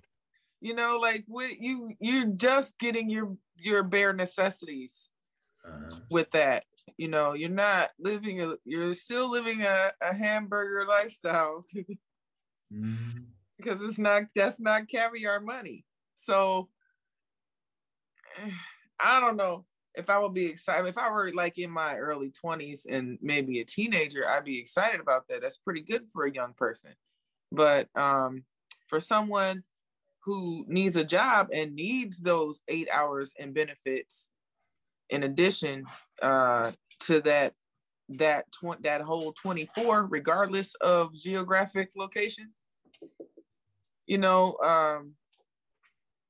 you 0.60 0.74
know, 0.74 0.96
like 1.00 1.24
what 1.26 1.58
you 1.60 1.92
you're 2.00 2.26
just 2.34 2.78
getting 2.78 3.10
your 3.10 3.36
your 3.56 3.82
bare 3.82 4.12
necessities 4.14 5.10
Uh-huh. 5.66 5.96
with 6.10 6.30
that. 6.30 6.64
You 6.96 7.08
know, 7.08 7.34
you're 7.34 7.48
not 7.48 7.90
living 7.98 8.42
a 8.42 8.54
you're 8.64 8.94
still 8.94 9.30
living 9.30 9.62
a, 9.62 9.92
a 10.00 10.14
hamburger 10.14 10.86
lifestyle 10.88 11.64
Mhm. 12.72 13.26
because 13.58 13.82
it's 13.82 13.98
not 13.98 14.24
that's 14.34 14.58
not 14.58 14.88
caviar 14.88 15.40
money. 15.40 15.84
So 16.14 16.68
I 19.00 19.20
don't 19.20 19.36
know 19.36 19.66
if 19.94 20.10
I 20.10 20.18
would 20.18 20.34
be 20.34 20.46
excited. 20.46 20.88
If 20.88 20.98
I 20.98 21.10
were 21.10 21.30
like 21.32 21.58
in 21.58 21.70
my 21.70 21.96
early 21.96 22.30
20s 22.30 22.86
and 22.88 23.18
maybe 23.20 23.60
a 23.60 23.64
teenager, 23.64 24.26
I'd 24.28 24.44
be 24.44 24.58
excited 24.58 25.00
about 25.00 25.28
that. 25.28 25.42
That's 25.42 25.58
pretty 25.58 25.82
good 25.82 26.08
for 26.10 26.24
a 26.24 26.32
young 26.32 26.54
person. 26.54 26.90
But 27.52 27.88
um, 27.96 28.44
for 28.88 29.00
someone 29.00 29.62
who 30.24 30.64
needs 30.68 30.96
a 30.96 31.04
job 31.04 31.48
and 31.52 31.74
needs 31.74 32.20
those 32.20 32.62
eight 32.68 32.88
hours 32.90 33.34
and 33.38 33.54
benefits, 33.54 34.30
in 35.10 35.22
addition 35.22 35.84
uh, 36.24 36.72
to 37.00 37.20
that 37.22 37.54
that 38.08 38.46
tw- 38.52 38.82
that 38.82 39.00
whole 39.00 39.32
24, 39.32 40.06
regardless 40.06 40.74
of 40.76 41.14
geographic 41.14 41.90
location, 41.96 42.52
you 44.06 44.18
know, 44.18 44.56
um, 44.64 45.12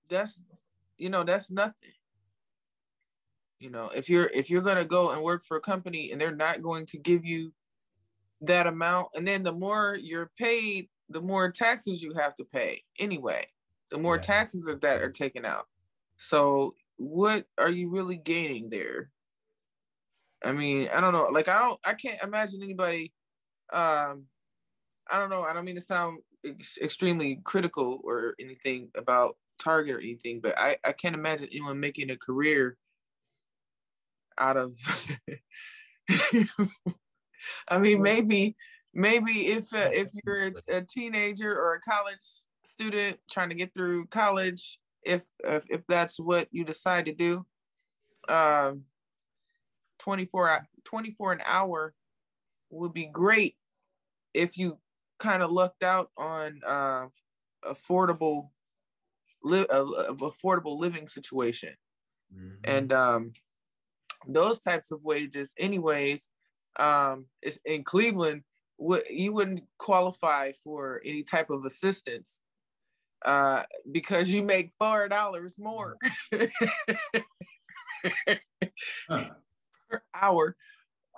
that's 0.09 0.43
you 0.99 1.09
know 1.11 1.25
that's 1.25 1.51
nothing. 1.51 1.93
You 3.61 3.71
know 3.71 3.91
if 3.95 4.11
you're 4.11 4.31
if 4.35 4.51
you're 4.51 4.63
going 4.63 4.77
to 4.77 4.85
go 4.85 5.11
and 5.11 5.23
work 5.23 5.43
for 5.45 5.57
a 5.57 5.61
company 5.61 6.11
and 6.13 6.21
they're 6.21 6.35
not 6.35 6.63
going 6.63 6.87
to 6.87 6.99
give 6.99 7.25
you 7.25 7.53
that 8.43 8.67
amount 8.67 9.09
and 9.15 9.27
then 9.27 9.43
the 9.43 9.53
more 9.53 9.97
you're 9.99 10.31
paid 10.39 10.89
the 11.09 11.21
more 11.21 11.51
taxes 11.51 12.03
you 12.03 12.13
have 12.15 12.35
to 12.37 12.45
pay 12.45 12.83
anyway. 12.99 13.47
The 13.91 13.99
more 13.99 14.17
Yeah. 14.17 14.23
taxes 14.23 14.67
that 14.67 15.03
are 15.03 15.11
taken 15.11 15.45
out. 15.45 15.69
So 16.17 16.75
what 16.97 17.47
are 17.59 17.71
you 17.71 17.89
really 17.91 18.17
gaining 18.17 18.71
there 18.71 19.11
i 20.45 20.53
mean 20.53 20.89
i 20.95 21.01
don't 21.01 21.13
know 21.13 21.25
like 21.31 21.49
i 21.49 21.59
don't 21.59 21.79
i 21.85 21.95
can't 21.95 22.23
imagine 22.23 22.63
anybody 22.63 23.13
um 23.73 24.25
i 25.11 25.19
don't 25.19 25.31
know 25.31 25.43
i 25.43 25.53
don't 25.53 25.65
mean 25.65 25.75
to 25.75 25.81
sound 25.81 26.19
ex- 26.45 26.79
extremely 26.81 27.41
critical 27.45 28.01
or 28.05 28.35
anything 28.41 28.89
about 28.97 29.37
target 29.59 29.95
or 29.95 30.01
anything 30.01 30.41
but 30.41 30.57
i 30.59 30.77
i 30.85 30.93
can't 30.93 31.15
imagine 31.15 31.49
anyone 31.51 31.81
making 31.81 32.11
a 32.11 32.17
career 32.17 32.77
out 34.39 34.57
of 34.57 34.75
i 37.69 37.79
mean 37.79 38.03
maybe 38.03 38.57
maybe 38.93 39.49
if 39.49 39.73
uh, 39.73 39.91
if 39.93 40.11
you're 40.25 40.53
a 40.69 40.83
teenager 40.83 41.53
or 41.53 41.75
a 41.75 41.81
college 41.81 42.19
student 42.65 43.17
trying 43.31 43.49
to 43.49 43.55
get 43.55 43.73
through 43.75 44.07
college 44.07 44.79
if 45.03 45.25
if, 45.45 45.65
if 45.69 45.87
that's 45.87 46.19
what 46.19 46.49
you 46.51 46.65
decide 46.65 47.05
to 47.05 47.13
do 47.13 47.45
um 48.29 48.83
24 50.05 50.67
24 50.85 51.33
an 51.33 51.41
hour 51.47 51.95
would 52.71 52.93
be 52.93 53.07
great 53.07 53.57
if 54.35 54.59
you 54.59 54.79
kind 55.19 55.43
of 55.43 55.51
lucked 55.51 55.83
out 55.83 56.11
on 56.19 56.61
uh 56.67 57.07
affordable 57.65 58.51
li- 59.43 59.67
uh, 59.71 60.13
affordable 60.21 60.79
living 60.79 61.09
situation 61.09 61.75
Mhm. 62.35 62.59
and 62.65 62.93
um 62.93 63.33
those 64.27 64.61
types 64.61 64.91
of 64.91 65.03
wages 65.03 65.55
anyways 65.59 66.29
um 66.79 67.27
is 67.43 67.59
in 67.65 67.83
cleveland 67.85 68.43
what 68.77 69.11
you 69.11 69.33
wouldn't 69.33 69.63
qualify 69.79 70.53
for 70.53 71.01
any 71.05 71.23
type 71.23 71.49
of 71.51 71.65
assistance 71.65 72.41
uh 73.25 73.63
because 73.91 74.29
you 74.29 74.43
make 74.43 74.71
four 74.79 75.09
dollars 75.09 75.55
more 75.57 75.97
Huh. 79.09 79.31
per 79.95 80.03
hour 80.21 80.57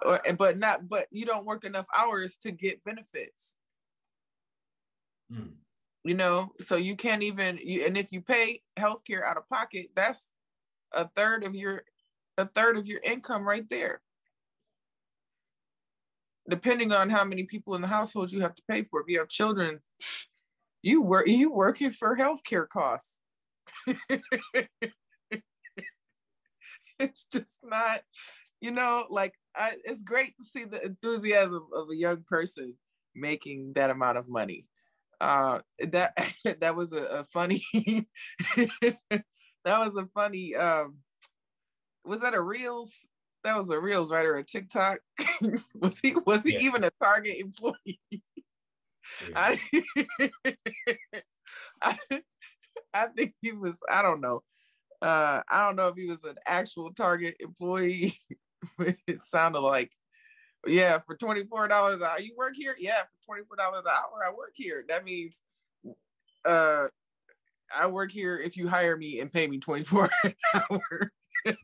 or, 0.04 0.20
but 0.36 0.58
not 0.58 0.88
but 0.88 1.06
you 1.10 1.24
don't 1.24 1.46
work 1.46 1.64
enough 1.64 1.86
hours 1.96 2.36
to 2.36 2.50
get 2.50 2.84
benefits. 2.84 3.56
Mm. 5.32 5.54
you 6.04 6.14
know 6.14 6.52
so 6.64 6.76
you 6.76 6.94
can't 6.94 7.24
even 7.24 7.58
you 7.60 7.84
and 7.84 7.96
if 7.98 8.12
you 8.12 8.20
pay 8.20 8.62
healthcare 8.78 9.24
out 9.24 9.36
of 9.36 9.48
pocket 9.48 9.88
that's 9.96 10.32
a 10.92 11.08
third 11.16 11.42
of 11.42 11.56
your 11.56 11.82
a 12.38 12.44
third 12.44 12.76
of 12.76 12.86
your 12.86 13.00
income 13.02 13.42
right 13.42 13.68
there. 13.68 14.00
Depending 16.48 16.92
on 16.92 17.10
how 17.10 17.24
many 17.24 17.42
people 17.42 17.74
in 17.74 17.80
the 17.80 17.88
household 17.88 18.30
you 18.30 18.40
have 18.42 18.54
to 18.54 18.62
pay 18.70 18.84
for. 18.84 19.00
If 19.00 19.08
you 19.08 19.18
have 19.18 19.28
children 19.28 19.80
you 20.82 21.02
work 21.02 21.26
you 21.26 21.50
working 21.50 21.90
for 21.90 22.16
healthcare 22.16 22.68
costs. 22.68 23.18
It's 26.98 27.26
just 27.26 27.58
not 27.62 28.00
you 28.60 28.70
know 28.70 29.06
like 29.10 29.34
I, 29.54 29.76
it's 29.84 30.02
great 30.02 30.36
to 30.38 30.44
see 30.44 30.64
the 30.64 30.82
enthusiasm 30.84 31.66
of 31.74 31.88
a 31.90 31.96
young 31.96 32.24
person 32.28 32.74
making 33.14 33.72
that 33.74 33.90
amount 33.90 34.18
of 34.18 34.28
money. 34.28 34.66
Uh 35.20 35.60
that 35.80 36.12
that 36.60 36.76
was 36.76 36.92
a, 36.92 37.02
a 37.20 37.24
funny 37.24 37.64
that 38.56 39.24
was 39.64 39.96
a 39.96 40.06
funny 40.14 40.54
um 40.54 40.98
was 42.04 42.20
that 42.20 42.34
a 42.34 42.40
reels? 42.40 42.92
That 43.44 43.56
was 43.56 43.70
a 43.70 43.80
reels 43.80 44.10
right? 44.10 44.26
Or 44.26 44.36
a 44.36 44.44
tiktok? 44.44 44.98
Was 45.74 45.98
he 46.00 46.14
was 46.26 46.42
he 46.44 46.52
Yeah. 46.52 46.60
even 46.60 46.84
a 46.84 46.90
target 47.02 47.36
employee? 47.38 48.00
Yeah. 49.28 49.32
I, 49.34 49.58
I 51.82 51.96
I 52.92 53.06
think 53.08 53.34
he 53.40 53.52
was 53.52 53.78
I 53.88 54.02
don't 54.02 54.20
know. 54.20 54.42
Uh 55.00 55.42
I 55.48 55.64
don't 55.66 55.76
know 55.76 55.88
if 55.88 55.96
he 55.96 56.06
was 56.06 56.24
an 56.24 56.36
actual 56.46 56.92
target 56.92 57.36
employee 57.40 58.14
it 59.06 59.22
sounded 59.22 59.60
like 59.60 59.92
yeah 60.66 60.98
for 61.06 61.16
$24 61.16 61.66
an 61.66 61.72
hour 61.72 62.18
you 62.20 62.34
work 62.36 62.54
here? 62.56 62.74
Yeah 62.78 63.02
for 63.26 63.38
$24 63.38 63.42
an 63.78 63.84
hour 63.88 64.24
I 64.26 64.32
work 64.32 64.52
here. 64.54 64.84
That 64.88 65.04
means 65.04 65.42
uh 66.44 66.86
I 67.76 67.86
work 67.88 68.12
here 68.12 68.38
if 68.38 68.56
you 68.56 68.68
hire 68.68 68.96
me 68.96 69.20
and 69.20 69.32
pay 69.32 69.46
me 69.46 69.58
24 69.58 70.10
an 70.24 70.34
hour. 70.54 71.12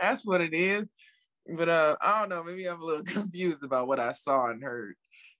That's 0.00 0.24
what 0.26 0.40
it 0.40 0.54
is. 0.54 0.88
But 1.46 1.68
uh 1.68 1.96
I 2.00 2.20
don't 2.20 2.28
know 2.28 2.42
maybe 2.44 2.66
I'm 2.66 2.80
a 2.80 2.84
little 2.84 3.04
confused 3.04 3.62
about 3.64 3.88
what 3.88 4.00
I 4.00 4.12
saw 4.12 4.50
and 4.50 4.62
heard. 4.62 4.94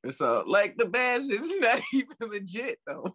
And 0.05 0.15
so 0.15 0.45
like 0.47 0.77
the 0.77 0.87
badge 0.87 1.25
is 1.25 1.57
not 1.57 1.83
even 1.93 2.17
legit 2.21 2.79
though. 2.87 3.15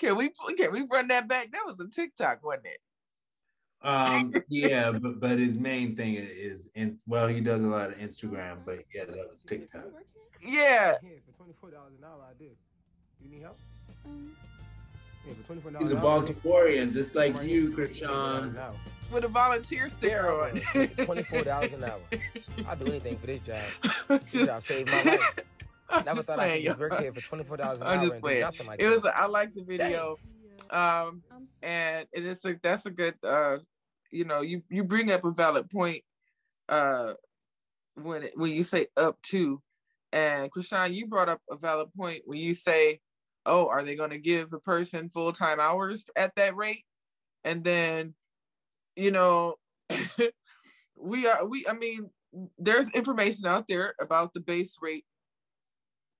Can 0.00 0.16
we 0.16 0.30
can 0.56 0.72
we 0.72 0.86
run 0.90 1.08
that 1.08 1.28
back? 1.28 1.52
That 1.52 1.66
was 1.66 1.78
a 1.78 1.88
TikTok, 1.88 2.42
wasn't 2.42 2.66
it? 2.66 2.80
Um, 3.82 4.34
yeah, 4.48 4.90
but 4.92 5.20
but 5.20 5.38
his 5.38 5.58
main 5.58 5.96
thing 5.96 6.14
is 6.14 6.68
in 6.74 6.98
well, 7.06 7.26
he 7.28 7.40
does 7.40 7.62
a 7.62 7.66
lot 7.66 7.90
of 7.90 7.98
Instagram, 7.98 8.58
but 8.64 8.80
yeah, 8.94 9.04
that 9.06 9.30
was 9.30 9.44
TikTok. 9.44 9.84
Yeah. 10.42 10.96
Here 11.02 11.18
for 11.26 11.36
twenty 11.36 11.54
four 11.60 11.70
dollars 11.70 11.92
an 11.98 12.04
hour, 12.04 12.22
I 12.28 12.34
do. 12.38 12.50
You 13.22 13.30
need 13.30 13.42
help? 13.42 13.58
Um, 14.06 14.34
Yeah, 15.26 15.34
for 15.34 15.46
twenty 15.46 15.60
four 15.62 15.70
dollars. 15.70 15.90
He's 15.92 15.98
a 15.98 16.02
Baltimorean, 16.02 16.92
just 16.92 17.14
like 17.14 17.42
you, 17.42 17.70
Krishan. 17.70 18.58
With 19.12 19.24
a 19.24 19.28
volunteer 19.28 19.88
sticker 19.88 20.22
There 20.74 20.86
on. 20.86 20.86
twenty 21.06 21.22
four 21.24 21.42
dollars 21.42 21.72
an 21.72 21.84
hour. 21.84 22.00
I'll 22.68 22.76
do 22.76 22.86
anything 22.86 23.18
for 23.18 23.26
this 23.26 23.40
job. 23.40 24.20
This 24.22 24.32
job 24.46 24.62
saved 24.62 24.90
my 24.90 25.02
life. 25.12 25.34
I'm 25.92 26.04
Never 26.04 26.16
just 26.18 26.28
thought 26.28 26.38
I 26.38 26.44
playing, 26.44 26.62
could 26.62 26.68
just 26.68 26.78
work 26.80 26.92
y'all. 26.92 27.02
here 27.02 27.12
for 27.12 27.20
twenty 27.22 27.44
four 27.44 27.56
dollars 27.56 27.80
an 27.80 27.86
I'm 27.86 27.98
hour 27.98 28.04
just 28.04 28.12
and 28.14 28.22
do 28.22 28.26
playing. 28.26 28.40
nothing 28.42 28.66
like 28.66 28.80
It 28.82 28.88
was. 28.88 29.10
I 29.14 29.26
like 29.26 29.54
the 29.54 29.62
video. 29.64 30.16
Um, 30.70 31.22
and 31.62 32.06
it 32.12 32.24
is 32.24 32.44
a 32.44 32.54
that's 32.62 32.86
a 32.86 32.90
good 32.90 33.14
uh 33.24 33.58
you 34.10 34.24
know 34.24 34.40
you 34.40 34.62
you 34.68 34.84
bring 34.84 35.10
up 35.10 35.24
a 35.24 35.30
valid 35.30 35.68
point 35.70 36.02
uh 36.68 37.12
when 37.94 38.24
it, 38.24 38.32
when 38.34 38.50
you 38.50 38.62
say 38.62 38.86
up 38.96 39.20
to 39.22 39.60
and 40.12 40.50
Krishan 40.50 40.94
you 40.94 41.06
brought 41.06 41.28
up 41.28 41.40
a 41.50 41.56
valid 41.56 41.88
point 41.96 42.22
when 42.24 42.38
you 42.38 42.54
say 42.54 43.00
oh 43.46 43.68
are 43.68 43.82
they 43.82 43.94
going 43.94 44.10
to 44.10 44.18
give 44.18 44.52
a 44.52 44.58
person 44.58 45.08
full-time 45.10 45.60
hours 45.60 46.04
at 46.16 46.34
that 46.36 46.56
rate 46.56 46.84
and 47.44 47.64
then 47.64 48.14
you 48.96 49.10
know 49.10 49.54
we 50.96 51.26
are 51.26 51.44
we 51.46 51.66
I 51.68 51.72
mean 51.72 52.10
there's 52.58 52.90
information 52.90 53.46
out 53.46 53.66
there 53.68 53.94
about 54.00 54.34
the 54.34 54.40
base 54.40 54.76
rate 54.80 55.04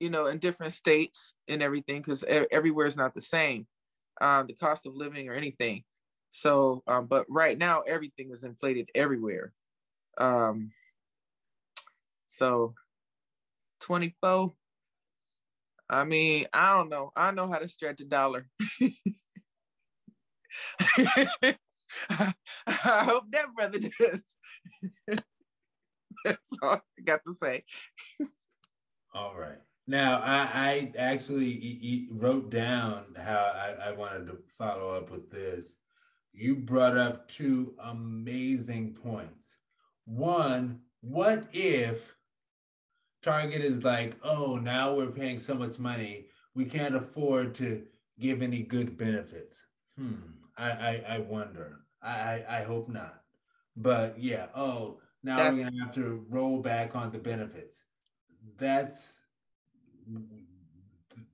you 0.00 0.10
know 0.10 0.26
in 0.26 0.38
different 0.38 0.72
states 0.72 1.34
and 1.48 1.62
everything 1.62 2.00
because 2.00 2.24
everywhere 2.50 2.86
is 2.86 2.96
not 2.96 3.14
the 3.14 3.20
same 3.20 3.66
um, 4.20 4.46
the 4.46 4.54
cost 4.54 4.86
of 4.86 4.94
living 4.94 5.28
or 5.28 5.34
anything. 5.34 5.82
So, 6.30 6.82
um, 6.86 7.06
but 7.06 7.26
right 7.28 7.58
now 7.58 7.82
everything 7.82 8.30
is 8.32 8.44
inflated 8.44 8.88
everywhere. 8.94 9.52
Um, 10.16 10.72
so 12.26 12.74
24. 13.80 14.52
I 15.88 16.04
mean, 16.04 16.46
I 16.52 16.76
don't 16.76 16.88
know. 16.88 17.10
I 17.16 17.32
know 17.32 17.50
how 17.50 17.58
to 17.58 17.68
stretch 17.68 18.00
a 18.00 18.04
dollar. 18.04 18.46
I 20.96 21.56
hope 22.66 23.24
that 23.32 23.52
brother 23.56 23.80
does. 23.80 24.24
That's 26.24 26.48
all 26.62 26.80
I 26.98 27.02
got 27.02 27.20
to 27.26 27.34
say. 27.34 27.64
All 29.14 29.34
right. 29.36 29.58
Now, 29.86 30.20
I, 30.20 30.48
I 30.54 30.92
actually 30.96 31.46
e- 31.48 31.78
e- 31.82 32.08
wrote 32.12 32.50
down 32.50 33.06
how 33.16 33.52
I, 33.54 33.88
I 33.88 33.92
wanted 33.92 34.26
to 34.26 34.38
follow 34.56 34.90
up 34.90 35.10
with 35.10 35.30
this. 35.30 35.74
You 36.32 36.56
brought 36.56 36.96
up 36.96 37.28
two 37.28 37.74
amazing 37.82 38.94
points. 38.94 39.56
One, 40.04 40.80
what 41.00 41.44
if 41.52 42.14
Target 43.22 43.62
is 43.62 43.82
like, 43.84 44.16
oh, 44.22 44.56
now 44.56 44.94
we're 44.94 45.10
paying 45.10 45.38
so 45.38 45.54
much 45.54 45.78
money, 45.78 46.26
we 46.54 46.64
can't 46.64 46.94
afford 46.94 47.54
to 47.56 47.82
give 48.18 48.42
any 48.42 48.62
good 48.62 48.96
benefits? 48.96 49.64
Hmm. 49.98 50.14
I, 50.56 50.70
I, 50.70 51.04
I 51.08 51.18
wonder. 51.18 51.80
I, 52.02 52.10
I, 52.10 52.44
I 52.58 52.62
hope 52.62 52.88
not. 52.88 53.22
But 53.76 54.18
yeah, 54.18 54.46
oh, 54.54 55.00
now 55.22 55.36
That's- 55.36 55.56
we're 55.56 55.64
gonna 55.64 55.84
have 55.84 55.94
to 55.94 56.24
roll 56.28 56.58
back 56.60 56.96
on 56.96 57.10
the 57.10 57.18
benefits. 57.18 57.82
That's 58.58 59.18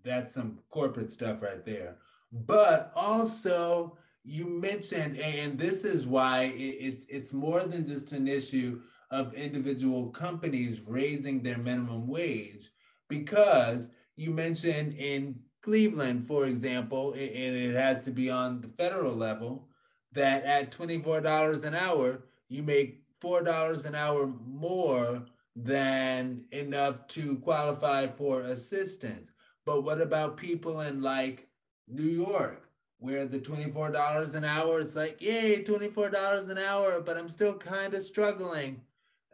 that's 0.04 0.32
some 0.32 0.58
corporate 0.70 1.10
stuff 1.10 1.42
right 1.42 1.64
there. 1.64 1.96
But 2.32 2.92
also, 2.94 3.96
you 4.26 4.46
mentioned, 4.46 5.18
and 5.18 5.56
this 5.56 5.84
is 5.84 6.06
why 6.06 6.52
it's 6.56 7.06
it's 7.08 7.32
more 7.32 7.62
than 7.62 7.86
just 7.86 8.12
an 8.12 8.26
issue 8.26 8.80
of 9.12 9.32
individual 9.34 10.10
companies 10.10 10.80
raising 10.86 11.42
their 11.42 11.58
minimum 11.58 12.08
wage, 12.08 12.70
because 13.08 13.90
you 14.16 14.32
mentioned 14.32 14.94
in 14.94 15.38
Cleveland, 15.62 16.26
for 16.26 16.46
example, 16.46 17.12
and 17.12 17.22
it 17.22 17.74
has 17.76 18.00
to 18.02 18.10
be 18.10 18.28
on 18.28 18.60
the 18.60 18.68
federal 18.68 19.14
level, 19.14 19.68
that 20.12 20.44
at 20.44 20.72
$24 20.72 21.64
an 21.64 21.74
hour, 21.74 22.24
you 22.48 22.62
make 22.62 23.04
$4 23.22 23.84
an 23.84 23.94
hour 23.94 24.26
more 24.44 25.24
than 25.54 26.44
enough 26.50 27.06
to 27.08 27.36
qualify 27.38 28.06
for 28.06 28.40
assistance. 28.42 29.30
But 29.64 29.82
what 29.82 30.00
about 30.00 30.36
people 30.36 30.80
in 30.80 31.00
like 31.00 31.48
New 31.88 32.02
York, 32.02 32.65
where 33.06 33.24
the 33.24 33.38
$24 33.38 34.34
an 34.34 34.44
hour 34.44 34.80
is 34.80 34.96
like, 34.96 35.22
yay, 35.22 35.62
$24 35.62 36.50
an 36.50 36.58
hour, 36.58 37.00
but 37.00 37.16
I'm 37.16 37.28
still 37.28 37.54
kind 37.54 37.94
of 37.94 38.02
struggling. 38.02 38.82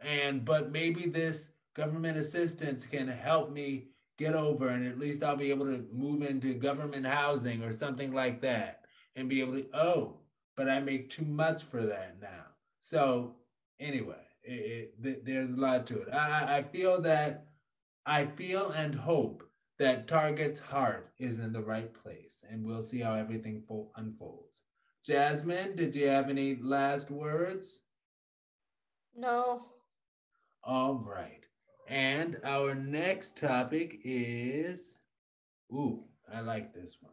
And 0.01 0.45
but 0.45 0.71
maybe 0.71 1.07
this 1.07 1.49
government 1.75 2.17
assistance 2.17 2.85
can 2.85 3.07
help 3.07 3.51
me 3.51 3.87
get 4.19 4.35
over, 4.35 4.67
and 4.69 4.85
at 4.85 4.99
least 4.99 5.23
I'll 5.23 5.35
be 5.35 5.49
able 5.49 5.65
to 5.65 5.85
move 5.91 6.21
into 6.21 6.53
government 6.53 7.05
housing 7.05 7.63
or 7.63 7.71
something 7.71 8.13
like 8.13 8.41
that 8.41 8.85
and 9.15 9.27
be 9.27 9.41
able 9.41 9.53
to, 9.53 9.65
oh, 9.73 10.17
but 10.55 10.69
I 10.69 10.79
make 10.79 11.09
too 11.09 11.25
much 11.25 11.63
for 11.63 11.81
that 11.81 12.17
now. 12.21 12.45
So 12.79 13.35
anyway, 13.79 14.21
it, 14.43 14.93
it, 15.03 15.25
there's 15.25 15.49
a 15.51 15.55
lot 15.59 15.87
to 15.87 16.01
it. 16.01 16.09
I, 16.13 16.17
I- 16.45 16.57
I 16.57 16.63
feel 16.63 17.01
that 17.01 17.47
I 18.05 18.25
feel 18.25 18.69
and 18.71 18.93
hope 18.93 19.43
that 19.83 20.07
Target's 20.07 20.61
heart 20.61 21.11
is 21.19 21.39
in 21.39 21.51
the 21.51 21.61
right 21.61 21.93
place, 21.93 22.41
and 22.49 22.63
we'll 22.63 22.81
see 22.81 23.01
how 23.01 23.15
everything 23.15 23.61
fo- 23.67 23.91
unfolds. 23.97 24.61
Jasmine, 25.05 25.75
did 25.75 25.93
you 25.93 26.07
have 26.07 26.29
any 26.29 26.55
last 26.55 27.11
words? 27.11 27.81
No. 29.13 29.61
All 30.63 30.95
right. 30.95 31.45
And 31.89 32.37
our 32.45 32.73
next 32.73 33.35
topic 33.35 33.99
is, 34.05 34.99
ooh, 35.69 36.05
I 36.33 36.39
like 36.39 36.73
this 36.73 36.99
one. 37.01 37.11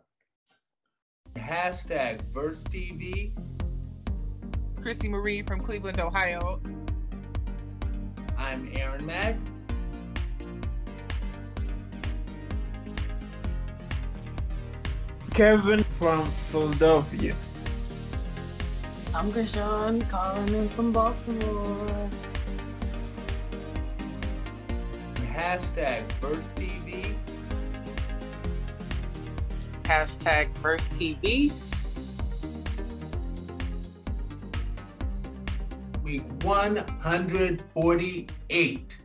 Hashtag 1.34 2.20
Verse 2.32 2.62
TV. 2.62 3.32
Chrissy 4.80 5.08
Marie 5.08 5.42
from 5.42 5.60
Cleveland, 5.60 5.98
Ohio. 5.98 6.62
I'm 8.38 8.70
Aaron 8.76 9.04
Mack. 9.04 9.34
Kevin 15.40 15.80
from 15.84 16.26
Philadelphia. 16.26 17.32
I'm 19.14 19.32
Krishan 19.32 20.06
calling 20.10 20.52
in 20.52 20.68
from 20.68 20.92
Baltimore. 20.92 22.10
Hashtag 25.32 26.02
Verse 26.20 26.52
TV. 26.52 27.14
Hashtag 29.84 30.54
First 30.58 30.92
TV. 30.92 31.50
Week 36.04 36.26
148. 36.42 38.99